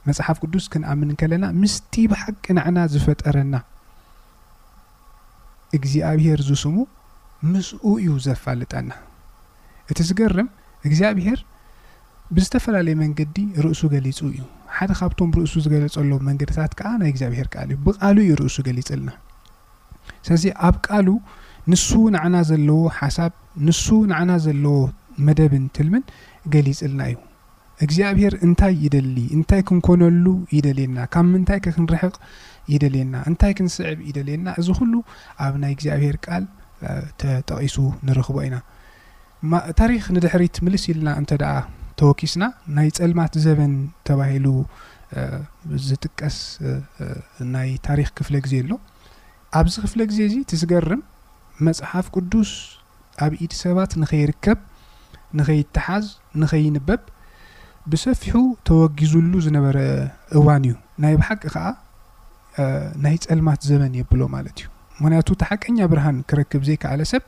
መፅሓፍ 0.08 0.36
ቅዱስ 0.44 0.64
ክንኣምን 0.72 1.10
ከለና 1.20 1.44
ምስቲ 1.60 1.92
ብሓቂ 2.12 2.44
ንዕና 2.58 2.78
ዝፈጠረና 2.92 3.54
እግዚኣብሄር 5.76 6.40
ዝስሙ 6.48 6.76
ምስኡ 7.52 7.82
እዩ 8.02 8.10
ዘፋልጠና 8.26 8.90
እቲ 9.92 9.98
ዝገርም 10.08 10.48
እግዚኣብሄር 10.88 11.38
ብዝተፈላለየ 12.36 12.96
መንገዲ 13.04 13.36
ርእሱ 13.64 13.80
ገሊፁ 13.94 14.20
እዩ 14.32 14.38
ሓደ 14.76 14.92
ካብቶም 14.98 15.30
ርእሱ 15.38 15.54
ዝገለፀሎ 15.64 16.12
መንገድታት 16.28 16.72
ከኣ 16.78 16.90
ናይ 17.00 17.10
እግዚኣብሄር 17.14 17.46
ቃል 17.54 17.68
እዩ 17.72 17.78
ብቃሉ 17.88 18.16
እዩ 18.24 18.30
ርእሱ 18.40 18.56
ገሊጹ 18.68 18.88
ኣልና 18.96 19.10
ስለዚ 20.26 20.44
ኣብ 20.68 20.76
ቃሉ 20.86 21.06
ንሱ 21.72 21.86
ንዓና 22.14 22.36
ዘለዎ 22.48 22.76
ሓሳብ 22.98 23.32
ንሱ 23.68 23.84
ንዓና 24.10 24.30
ዘለዎ 24.46 24.74
መደብን 25.26 25.64
ትልምን 25.76 26.02
ገሊፅልና 26.54 27.00
እዩ 27.12 27.16
እግዚኣብሄር 27.84 28.34
እንታይ 28.46 28.74
ይደሊ 28.84 29.16
እንታይ 29.36 29.62
ክንኮነሉ 29.68 30.26
ይደልየና 30.56 30.98
ካብ 31.14 31.26
ምንታይ 31.32 31.58
ክንርሕቕ 31.64 32.14
ይደልየና 32.74 33.16
እንታይ 33.30 33.52
ክንስዕብ 33.56 33.98
ይደልየና 34.08 34.48
እዚ 34.60 34.68
ኩሉ 34.78 34.94
ኣብ 35.46 35.54
ናይ 35.62 35.72
እግዚኣብሄር 35.76 36.16
ቃል 36.26 36.44
ተጠቒሱ 37.20 37.76
ንርኽቦ 38.08 38.36
ኢና 38.46 38.56
ታሪክ 39.80 40.04
ንድሕሪት 40.16 40.56
ምልስ 40.66 40.84
ኢልና 40.92 41.08
እንተ 41.22 41.30
ደኣ 41.42 41.52
ተወኪስና 42.00 42.44
ናይ 42.76 42.88
ፀልማት 43.00 43.34
ዘበን 43.46 43.74
ተባሂሉ 44.08 44.46
ዝጥቀስ 45.88 46.38
ናይ 47.56 47.70
ታሪክ 47.88 48.08
ክፍለ 48.20 48.34
ግዜ 48.46 48.54
ኣሎ 48.64 48.72
ኣብዚ 49.60 49.74
ክፍለ 49.86 50.00
ግዜ 50.12 50.18
እዚ 50.30 50.36
ትስገርም 50.52 51.02
መፅሓፍ 51.66 52.06
ቅዱስ 52.16 52.50
ኣብ 53.24 53.32
ኢድ 53.44 53.52
ሰባት 53.64 53.92
ንኸይርከብ 54.00 54.58
ንኸይተሓዝ 55.38 56.06
ንኸይንበብ 56.40 57.02
ብሰፊሑ 57.90 58.34
ተወግዙሉ 58.68 59.32
ዝነበረ 59.46 59.78
እዋን 60.38 60.64
እዩ 60.68 60.74
ናይ 61.02 61.14
ኣብ 61.16 61.22
ሓቂ 61.28 61.42
ከዓ 61.54 61.64
ናይ 63.04 63.14
ጸልማት 63.26 63.60
ዘበን 63.68 63.94
የብሎ 64.00 64.20
ማለት 64.36 64.56
እዩ 64.62 64.66
ምክንያቱ 65.02 65.28
እቲ 65.36 65.42
ሓቀኛ 65.50 65.78
ብርሃን 65.92 66.18
ክረክብ 66.30 66.62
ዘይከዓለ 66.68 67.00
ሰብ 67.12 67.24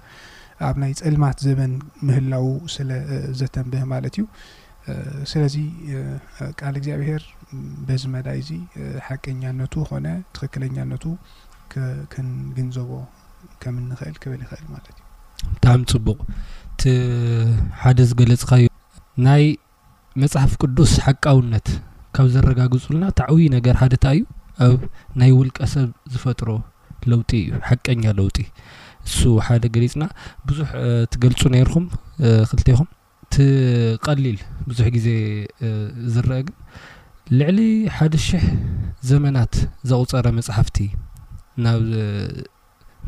ኣብ 0.68 0.76
ናይ 0.82 0.92
ጸልማት 1.00 1.38
ዘበን 1.46 1.72
ምህላው 2.06 2.46
ስለ 2.74 2.88
ዘተንብህ 3.40 3.82
ማለት 3.94 4.14
እዩ 4.20 4.24
ስለዚ 5.30 5.56
ቃል 6.60 6.74
እግዚኣብሄር 6.80 7.22
በዚ 7.88 8.02
መዳይ 8.16 8.38
እዚ 8.42 8.50
ሓቀኛነቱ 9.08 9.74
ኮነ 9.92 10.06
ትክክለኛነቱ 10.36 11.04
ክንግንዘቦ 12.12 12.90
ከም 13.62 13.74
ንኽእል 13.90 14.16
ክበል 14.22 14.40
ይኽእል 14.44 14.64
ማለት 14.72 14.86
እ 14.90 14.96
ብጣዕሚ 15.54 15.82
ፅቡቅ 15.94 16.18
ቲ 16.80 16.90
ሓደ 17.82 17.98
ዝገለፅካእዩ 18.10 18.66
ናይ 19.26 19.44
መፅሓፍ 20.22 20.52
ቅዱስ 20.62 20.92
ሓቃውነት 21.06 21.68
ካብ 22.16 22.26
ዘረጋግፁልና 22.34 23.04
ታዕዊ 23.20 23.40
ነገር 23.56 23.74
ሓደ 23.80 23.94
ታ 24.04 24.12
እዩ 24.16 24.22
ኣብ 24.66 24.80
ናይ 25.20 25.30
ውልቀ 25.38 25.58
ሰብ 25.72 25.88
ዝፈጥሮ 26.12 26.48
ለውጢ 27.10 27.30
እዩ 27.44 27.52
ሓቀኛ 27.68 28.04
ለውጢ 28.18 28.38
እሱ 29.08 29.18
ሓደ 29.46 29.64
ገሊፅና 29.74 30.04
ብዙሕ 30.48 30.70
ትገልፁ 31.12 31.40
ነይርኩም 31.54 31.84
ክልትይኹም 32.50 32.88
ትቀሊል 33.34 34.38
ብዙሕ 34.68 34.86
ግዜ 34.96 35.06
ዝርአ 36.14 36.38
ግን 36.46 36.56
ልዕሊ 37.38 37.58
ሓደ 37.96 38.14
ሽሕ 38.28 38.44
ዘመናት 39.10 39.54
ዘቁፀረ 39.90 40.26
መፅሓፍቲ 40.38 40.76
ናብ 41.64 41.82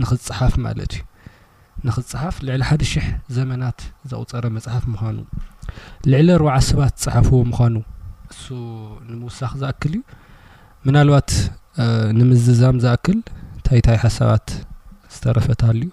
ንኽ 0.01 0.11
ፅሓፍ 0.27 0.55
ማለት 0.65 0.93
እዩ 0.97 1.01
ንኽ 1.87 1.97
ፅሓፍ 2.13 2.37
ልዕሊ 2.47 2.63
ሓደ 2.69 2.83
ሽ0 2.91 3.07
ዘመናት 3.37 3.79
ዘቁፀረ 4.11 4.45
መፅሓፍ 4.57 4.85
ምዃኑ 4.93 5.17
ልዕሊ 6.13 6.29
ኣርብዓ 6.37 6.55
ሰባት 6.69 6.95
ፅሓፍዎ 7.05 7.39
ምኳኑ 7.51 7.75
እሱ 8.33 8.45
ንምውሳኽ 9.11 9.53
ዝኣክል 9.63 9.93
እዩ 9.99 10.03
ምናልባት 10.87 11.31
ንምዝዛም 12.19 12.77
ዝኣክል 12.85 13.19
ታይታይ 13.67 13.99
ሓሳባት 14.05 14.49
ዝተረፈታሉ 15.15 15.81
ዩ 15.87 15.91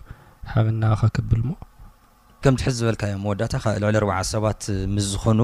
ሓበና 0.53 0.83
ኻ 0.99 1.11
ክብል 1.15 1.41
ሞ 1.47 1.51
ከም 2.45 2.55
ትሕዚ 2.59 2.75
ዝበልካ 2.83 3.01
እዮም 3.11 3.23
ወዳእታ 3.31 3.55
ካ 3.63 3.77
ልዕሊ 3.83 3.95
ሰባት 4.33 4.61
ምስዝኾኑ 4.95 5.39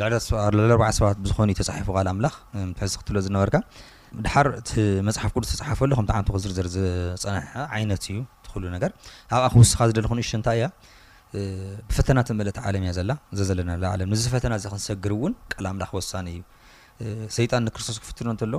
ሊ 0.00 0.70
ር 0.80 0.82
ሰባት 0.98 1.16
ብዝኾኑ 1.24 1.48
እዩ 1.54 1.58
ተፃሓፉካል 1.60 2.06
ኣምላኽ 2.12 2.34
ትሕዚ 2.78 2.92
ክትብሎ 3.00 3.18
ዝነበርካ 3.26 3.56
ድሓር 4.24 4.46
እቲ 4.58 4.70
መፅሓፍ 5.06 5.30
ቅዱስ 5.36 5.50
ተፅሓፈሉ 5.58 5.90
ከም 5.98 6.06
ቲ 6.08 6.12
ዓንት 6.18 6.28
ክዝርዝርዝፀናሐ 6.34 7.46
ዓይነት 7.76 8.02
እዩ 8.10 8.18
ትኽሉ 8.46 8.62
ነገር 8.76 8.90
ኣብኣ 9.36 9.46
ክውስኻ 9.54 9.78
ዝደልኹን 9.90 10.18
እሽ 10.22 10.30
እንታይ 10.38 10.58
እያ 10.58 10.66
ብፈተናት 11.88 12.28
መልት 12.40 12.58
ዓለም 12.68 12.82
እያ 12.86 12.92
ዘላ 12.98 13.12
እዚ 13.32 13.40
ዘለና 13.50 13.70
ዓለም 13.94 14.08
ንዚ 14.14 14.22
ፈተና 14.34 14.52
እዚ 14.60 14.64
ክንሰግር 14.72 15.12
እውን 15.16 15.32
ቀል 15.52 15.64
ኣምላኽ 15.72 15.90
ወሳኒ 15.98 16.28
እዩ 17.04 17.16
ሰይጣን 17.36 17.62
ንክርስቶስ 17.68 17.96
ክፍትኖ 18.04 18.28
እንተሎ 18.34 18.54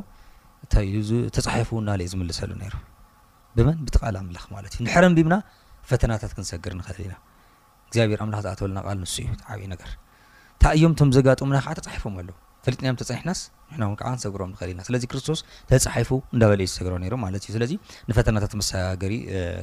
እታዩተፃሓፉ 0.66 1.70
ው 1.78 1.82
ናዩ 1.88 2.08
ዝምልሰሉ 2.14 2.52
ነይ 2.62 2.70
ብመን 3.58 3.78
ብቲ 3.88 3.96
ቓል 4.04 4.18
ምላኽ 4.30 4.46
ማለት 4.56 4.72
እዩ 4.76 4.82
ንሕረንቢምና 4.88 5.36
ፈተናታት 5.92 6.32
ክንሰግር 6.38 6.74
ንክእል 6.80 7.00
ኢና 7.08 7.16
እግዚኣብሔር 7.88 8.22
ኣምላኽ 8.26 8.42
ዝኣተልና 8.48 8.80
ቃል 8.88 8.98
ንሱ 9.06 9.16
እዩ 9.24 9.30
ዓብኡ 9.54 9.62
ነገር 9.76 9.90
እንታይ 10.58 10.76
እዮም 10.80 10.94
ቶም 11.00 11.10
ዘጋጥሙና 11.18 11.58
ከዓ 11.66 11.74
ተፃሒፎም 11.80 12.14
ኣለዉ 12.22 12.36
ፈሊጥንዮም 12.68 12.96
ተፀኒሕናስ 13.00 13.40
ምሕና 13.68 13.82
እውን 13.88 13.96
ከዓ 14.00 14.10
ንሰግሮም 14.16 14.50
ንኽእል 14.54 14.70
ኢና 14.72 14.82
ስለዚ 14.88 15.04
ክርስቶስ 15.12 15.40
ተፃሓፉ 15.70 16.10
እንዳበልዩ 16.36 16.66
ዝሰገሮ 16.72 16.94
ነይሩ 17.04 17.14
ማለት 17.24 17.42
እዩ 17.46 17.50
ስለዚ 17.56 17.72
ንፈተናታት 18.10 18.54
መሰጋገሪ 18.60 19.14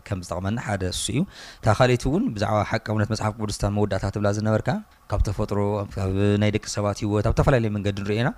ከም 0.06 0.20
ዝጠቕመና 0.26 0.56
ሓደ 0.66 0.82
ኣሱ 0.92 1.04
እዩ 1.14 1.20
ታካለይቲ 1.66 2.04
እውን 2.10 2.24
ብዛዕባ 2.36 2.58
ሓቂ 2.70 2.86
ኣብነት 2.94 3.10
መፅሓፍ 3.14 3.34
ቅዱስታት 3.40 3.72
መውዳእታት 3.78 4.12
ትብላ 4.18 4.28
ዝነበርካ 4.38 4.68
ካብ 5.12 5.22
ተፈጥሮ 5.28 5.58
ካብ 5.96 6.14
ናይ 6.44 6.52
ደቂ 6.56 6.64
ሰባት 6.76 7.00
ሂወት 7.04 7.28
ኣብ 7.30 7.34
ዝተፈላለየ 7.36 7.72
መንገዲ 7.76 7.98
ንርኦና 8.06 8.30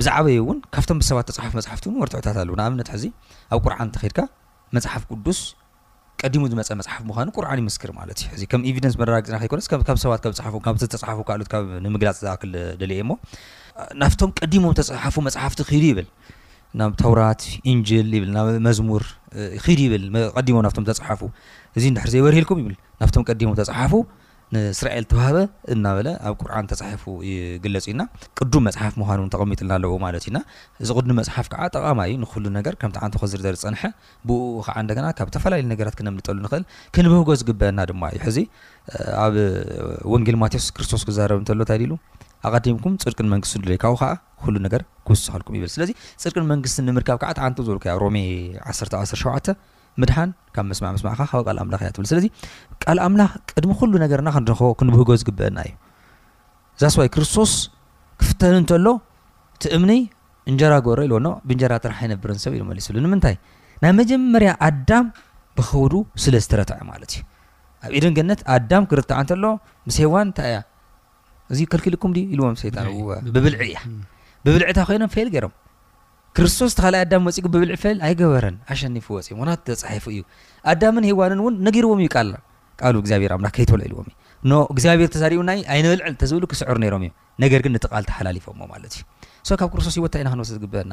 ብዛዕባ 0.00 0.26
እውን 0.42 0.60
ካብቶም 0.76 1.00
ብሰባት 1.04 1.26
ተፅሓፍ 1.32 1.52
መፅሓፍቲ 1.60 1.84
እን 1.92 1.98
ወርትዑታት 2.04 2.38
ኣለዉ 2.44 2.56
ናኣብነት 2.62 2.90
ሕዚ 2.96 3.06
ኣብ 3.56 3.60
ቁርዓ 3.66 3.78
ንተከድካ 3.90 4.20
መፅሓፍ 4.78 5.02
ቅዱስ 5.12 5.40
ቀዲሙ 6.26 6.42
ዝመፀ 6.52 6.68
መፅሓፍ 6.80 7.02
ምኳኑ 7.08 7.28
ቁርዓን 7.36 7.58
ይምስክር 7.62 7.90
ማለት 7.98 8.18
እዩ 8.20 8.28
ሕዚ 8.34 8.42
ከም 8.52 8.62
ኤቪደንስ 8.68 8.94
መጋግፅና 9.00 9.36
ከይኮነስ 9.42 9.66
ካብ 9.72 9.98
ሰባት 10.04 10.20
ካብቲ 10.66 10.78
ዝተፅሓፉ 10.84 11.18
ካልኦት 11.28 11.48
ካ 11.52 11.56
ንምግላፅ 11.84 12.16
ዝኣክል 12.24 12.52
ደልአ 12.80 12.96
ሞ 13.08 13.12
ናፍቶም 14.02 14.30
ቀዲሞም 14.40 14.72
ተፅሓፉ 14.78 15.14
መፅሓፍቲ 15.26 15.60
ክዱ 15.70 15.82
ይብል 15.90 16.08
ናብ 16.80 16.92
ተውራት 17.02 17.42
እንጅል 17.72 18.08
ይብል 18.18 18.30
ናብ 18.36 18.46
መዝሙር 18.68 19.02
ክዱ 19.64 19.78
ይብል 19.86 20.04
ቀዲሞ 20.38 20.56
ናብቶም 20.66 20.86
ተፅሓፉ 20.90 21.20
እዚ 21.78 21.84
ንድሕር 21.94 22.10
ዘይበርሂልኩም 22.14 22.58
ይብል 22.62 22.74
ናፍቶም 23.02 23.24
ቀዲሞም 23.30 23.56
ተፅሓፉ 23.60 23.92
ንእስራኤል 24.54 25.04
እተዋህበ 25.06 25.38
እናበለ 25.74 26.08
ኣብ 26.28 26.34
ቁርዓን 26.42 26.66
ተፃሒፉ 26.70 27.04
ይግለፁ 27.28 27.84
ኢና 27.92 28.02
ቅዱም 28.38 28.62
መፅሓፍ 28.68 28.94
ምኳን 29.00 29.18
እውን 29.20 29.30
ተቐሚጡልና 29.34 29.72
ኣለዎ 29.78 29.94
ማለት 30.04 30.22
እዩ 30.26 30.30
ና 30.36 30.40
እዚ 30.82 30.88
ቅዱም 30.98 31.16
መፅሓፍ 31.20 31.46
ከዓ 31.52 31.62
ጠቃማ 31.76 32.00
እዩ 32.10 32.14
ንኽሉ 32.24 32.44
ነገር 32.58 32.74
ከምቲ 32.80 32.96
ዓንት 33.04 33.14
ክዝርደር 33.22 33.54
ዝፀንሐ 33.62 33.82
ብኡኡ 34.28 34.58
ከዓ 34.68 34.76
ንደገና 34.86 35.06
ካብ 35.18 35.28
ዝተፈላለዩ 35.32 35.66
ነገራት 35.74 35.94
ክነምልጠሉ 36.00 36.36
ንኽእል 36.46 36.64
ክንበህጎ 36.96 37.28
ዝግበአና 37.42 37.78
ድማ 37.90 38.02
እዩ 38.14 38.20
ሕዚ 38.28 38.38
ኣብ 39.24 39.36
ወንጌል 40.14 40.38
ማቴዎስ 40.42 40.66
ክርስቶስ 40.78 41.04
ክዛረብ 41.10 41.38
እንተሎ 41.42 41.60
ታይዲሉ 41.70 41.92
ኣቐዲምኩም 42.48 42.94
ፅድቅን 43.04 43.28
መንግስቲ 43.34 43.56
ድለይካቡኡ 43.64 43.96
ከዓ 44.02 44.10
ኩሉ 44.42 44.54
ነገር 44.66 44.80
ክውሰኸልኩም 45.08 45.54
ይብል 45.58 45.70
ስለዚ 45.76 45.90
ፅድቅን 46.22 46.44
መንግስቲ 46.52 46.78
ንምርካብ 46.88 47.18
ከዓ 47.22 47.30
ትዓንት 47.38 47.58
ዝበል 47.68 47.78
ከያ 47.84 47.94
ሮሜ 48.04 48.18
11ሸ 48.72 49.22
ምድሓን 50.02 50.30
ካብ 50.54 50.66
መስማዕ 50.70 50.90
መስማዕ 50.96 51.12
ካ 51.18 51.22
ካብ 51.30 51.40
ቃል 51.48 51.58
ኣምላኽ 51.62 51.80
እያ 51.84 51.90
ትብል 51.96 52.06
ስለዚ 52.10 52.26
ቃል 52.84 52.98
ኣምላኽ 53.06 53.30
ቅድሚ 53.50 53.70
ኩሉ 53.80 53.92
ነገርና 54.04 54.28
ክንክቦ 54.36 54.60
ክንብህጎ 54.78 55.08
ዝግበአና 55.20 55.58
እዩ 55.66 55.72
ዛ 56.82 56.90
ስይ 56.94 57.08
ክርስቶስ 57.14 57.52
ክፍተን 58.20 58.54
እንተሎ 58.60 58.86
ቲ 59.62 59.72
እምኒ 59.76 59.92
እንጀራ 60.50 60.72
ገበሮ 60.86 60.98
ኢልዎኖ 61.08 61.26
ብእንጀራ 61.48 61.72
ጥራሓ 61.84 61.98
ይነብርን 62.06 62.38
ሰብ 62.44 62.52
ኢሉ 62.58 62.64
መሊስሉ 62.70 62.94
ንምንታይ 63.06 63.36
ናይ 63.82 63.92
መጀመርያ 64.00 64.50
ኣዳም 64.68 65.06
ብከውዱ 65.58 65.94
ስለ 66.24 66.34
ዝተረትዕ 66.44 66.80
ማለት 66.90 67.12
እዩ 67.16 67.22
ኣብ 67.86 67.92
ኢድንግነት 67.98 68.40
ኣዳም 68.56 68.84
ክርትዓ 68.90 69.16
እንተሎ 69.24 69.44
ምስ 69.88 69.96
ዋን 70.14 70.24
እንታይ 70.28 70.48
እያ 70.52 70.58
እዚ 71.52 71.58
ከልክልኩም 71.72 72.12
ኢልዎም 72.30 72.54
ይታ 72.68 72.78
ብብልዒ 73.36 73.60
እያ 73.68 73.78
ብብልዒታ 74.46 74.78
ኮይኖም 74.88 75.10
ፌል 75.14 75.28
ገይሮም 75.34 75.54
ክርስቶስ 76.36 76.72
ተካልይ 76.78 77.00
ኣዳም 77.04 77.24
ወፂኡ 77.28 77.44
ብብልዕ 77.54 77.76
ፍል 77.82 77.98
ኣይገበረን 78.06 78.54
ኣሸኒፉ 78.72 79.04
ወፂ 79.16 79.26
ክቱ 79.40 79.66
ተፃሒፉ 79.80 80.06
እዩ 80.12 80.18
ኣዳምን 80.70 81.04
ሂዋንን 81.10 81.38
እውን 81.42 81.54
ነገርዎም 81.66 82.00
እዩ 82.04 82.08
ል 82.28 82.30
ቃሉ 82.80 82.94
ግዚኣብሄር 83.04 83.32
ኣምላክ 83.36 83.52
ከይተወለ 83.56 83.82
ኢልዎም 83.88 84.06
እዩ 84.08 84.14
ኖ 84.50 84.56
እግዚኣብሄር 84.74 85.10
ተዘኡ 85.14 85.32
ኣይንበልዕል 85.72 86.02
እንተዝብሉ 86.12 86.44
ክስዕር 86.52 86.78
ነይሮም 86.84 87.02
እ 87.08 87.10
ነገር 87.44 87.60
ግን 87.66 87.72
ነቲ 87.76 87.84
ቃል 87.94 88.04
ተሓላሊፎዎ 88.10 88.54
ማለት 88.74 88.94
እዩ 88.96 89.02
ሰ 89.50 89.58
ካብ 89.60 89.70
ክርስቶስ 89.74 89.96
ሂወታ 89.98 90.14
ኢና 90.22 90.28
ክንወስ 90.32 90.50
ዝግበአና 90.56 90.92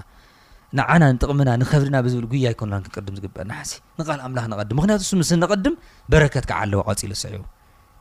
ንዓና 0.80 1.02
ንጥቕምና 1.16 1.50
ንከብድና 1.62 1.96
ብዝብል 2.08 2.28
ጉያ 2.34 2.50
ይኮን 2.54 2.74
ክንቅድም 2.86 3.16
ዝግብአና 3.20 3.52
ሓዚ 3.62 3.72
ንቃል 4.02 4.20
ኣምላክ 4.28 4.46
ንቐድም 4.52 4.78
ምክንያቱ 4.82 5.02
ሱ 5.10 5.14
ምስ 5.22 5.32
ንቐድም 5.44 5.74
በረከት 6.14 6.46
ከዓ 6.52 6.60
ኣለዎ 6.68 6.82
ቀፂሉ 6.90 7.12
ዝስዕ 7.22 7.34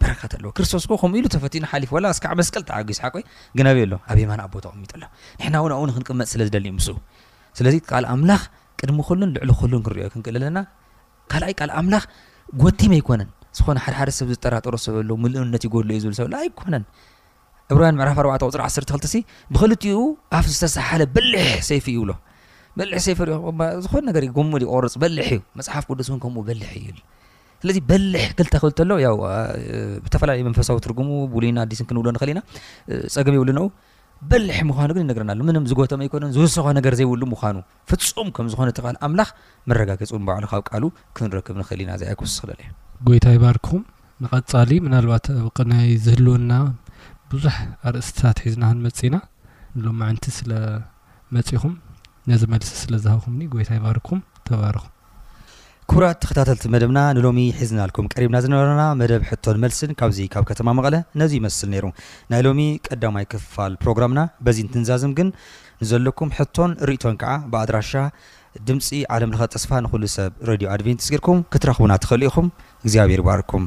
በረካት 0.02 0.32
ኣለዎ 0.36 0.50
ክርስቶስ 0.58 0.84
ከምኡ 1.00 1.14
ኢሉ 1.22 1.26
ተፈትዩሓሊፉ 1.36 1.90
ኣስክዓ 2.12 2.30
መስቀል 2.42 2.62
ዓግስሓቆ 2.80 3.14
ግንብዩ 3.58 3.82
ኣሎ 3.86 3.94
ኣብ 4.12 4.18
ማ 4.30 4.34
ኣቦ 4.46 4.54
ተቐሚጡ 4.66 4.92
ኣሎ 4.98 5.02
ንሕና 5.40 5.56
ውን 5.64 5.72
ኣኡንክንቅመጥ 5.78 6.28
ስለ 6.34 6.40
ዝደኒ 6.48 6.66
ዩ 6.70 6.76
ምስ 6.78 6.86
ስለዚ 7.58 7.76
ካል 7.90 8.04
ኣምላኽ 8.14 8.42
ቅድሚ 8.80 8.98
ክሉን 9.08 9.30
ልዕሉ 9.36 9.50
ክሉን 9.60 9.82
ክንርዮ 9.86 10.04
ክንክእል 10.14 10.36
ኣለና 10.40 10.58
ካልኣይ 11.32 11.54
ካል 11.60 11.70
ኣምላኽ 11.80 12.04
ጎቲም 12.62 12.92
ኣይኮነን 12.98 13.28
ዝኾነ 13.58 13.78
ሓደሓደ 13.84 14.10
ሰብ 14.18 14.28
ዝጠራጠሮ 14.34 14.74
ሰብሎ 14.86 15.10
ምልእምነት 15.24 15.62
ይገድሉ 15.66 15.90
እዩ 15.96 16.00
ዝብል 16.04 16.14
ሰብ 16.20 16.26
ኣይኮነን 16.40 16.84
ዕብርያን 17.72 17.96
ምዕራፍ 18.00 18.18
4 18.24 18.46
ቁፅሪ 18.48 18.60
ዓስተ 18.68 18.84
ክልት 18.92 19.04
ብክልቲኡ 19.54 19.98
ኣብ 20.38 20.46
ዝተሰሓለ 20.54 21.02
በልሕ 21.14 21.48
ሰይፊ 21.70 21.86
ይብሎ 21.96 22.10
በል 22.78 22.90
ሰይፊ 23.06 23.18
ሪኦዝኾነ 23.30 24.02
ነገር 24.10 24.22
ሙ 24.50 24.54
ቆርፅ 24.72 24.94
በልሕ 25.02 25.28
እዩ 25.36 25.40
መፅሓፍ 25.60 25.84
ቅዱስእውን 25.90 26.20
ከምኡኡ 26.24 26.44
በልሕ 26.50 26.72
ስለዚ 27.62 27.78
በልሕ 27.88 28.22
ክልተ 28.36 28.54
ክእል 28.60 28.72
ተሎ 28.78 28.92
ያው 29.06 29.16
ብተፈላለየ 30.04 30.44
መንፈሳዊ 30.46 30.76
ትርጉሙ 30.84 31.08
ብሉይና 31.32 31.58
ኣዲስን 31.66 31.86
ክንብሎ 31.88 32.06
ንኽሊ 32.16 32.30
ኢና 32.34 32.40
ፀገም 33.14 33.34
የብሉነው 33.36 33.66
በልሒ 34.30 34.56
ምዃኑ 34.68 34.88
ግን 34.96 35.02
ይነግረናሉ 35.04 35.40
ምንም 35.48 35.66
ዝጎቶመ 35.70 36.00
ይኮይኖን 36.06 36.32
ዝውሰኻ 36.36 36.66
ነገር 36.78 36.92
ዘይብሉ 36.98 37.22
ምኳኑ 37.32 37.56
ፍፁም 37.90 38.28
ከም 38.36 38.46
ዝኾነ 38.52 38.68
ተል 38.78 38.96
ኣምላኽ 39.06 39.28
መረጋገፅ 39.70 40.10
ብባዕሉ 40.16 40.44
ካብ 40.52 40.62
ቃሉ 40.70 40.84
ክንረክብ 41.16 41.56
ንኽእል 41.60 41.80
ኢና 41.84 41.90
እዚ 41.98 42.02
ኣክስ 42.12 42.34
ክለል 42.42 42.58
እ 42.66 42.68
ጎይታ 43.08 43.26
ይ 43.34 43.38
ባርክኹም 43.44 43.82
ንቀጻሊ 44.24 44.70
ምናልባት 44.86 45.26
ኣብናይ 45.44 45.88
ዝህልወና 46.06 46.50
ብዙሕ 47.32 47.56
ኣርእስታት 47.88 48.38
ሒዝናን 48.44 48.78
መፅ 48.86 49.00
ኢና 49.10 49.16
ንሎም 49.78 49.98
ዓንቲ 50.10 50.26
ስለመፂኹም 50.38 51.74
ነዚ 52.30 52.42
መልሲ 52.54 52.70
ስለዝሃብኩም 52.84 53.34
ኒ 53.40 53.42
ጎይታይ 53.54 53.80
ባርክኩም 53.86 54.20
ተባርኹም 54.48 54.92
ኩቡራት 55.90 56.18
ተከታተልቲ 56.22 56.64
መደብና 56.72 56.98
ንሎሚ 57.16 57.38
ሒዝናልኩም 57.60 58.08
ቀሪብና 58.12 58.36
ዝነበረና 58.44 58.82
መደብ 59.00 59.22
ሕቶን 59.30 59.56
መልስን 59.62 59.94
ካብዚ 60.00 60.18
ካብ 60.32 60.44
ከተማ 60.50 60.74
መቐለ 60.78 60.96
ነዚ 61.20 61.32
ይመስል 61.38 61.68
ነይሩ 61.72 61.86
ናይ 62.34 62.42
ሎሚ 62.46 62.60
ቀዳማይ 62.88 63.24
ክፋል 63.32 63.72
ፕሮግራምና 63.82 64.22
በዚ 64.48 64.58
እንትንዛዝም 64.66 65.14
ግን 65.20 65.28
ንዘለኩም 65.82 66.32
ሕቶን 66.38 66.76
ርኢቶን 66.90 67.16
ከዓ 67.22 67.32
ብኣድራሻ 67.54 67.92
ድምፂ 68.68 68.90
ዓለምለከ 69.16 69.50
ጠስፋ 69.56 69.70
ንኩሉ 69.88 70.04
ሰብ 70.16 70.30
ሬድዮ 70.52 70.68
ኣድቨንቲስ 70.76 71.10
ጌርኩም 71.16 71.40
ክትረክቡና 71.54 71.92
ትክእል 72.04 72.26
ኢኹም 72.30 72.48
እግዚኣብሄር 72.86 73.22
ይበሃርኩም 73.24 73.66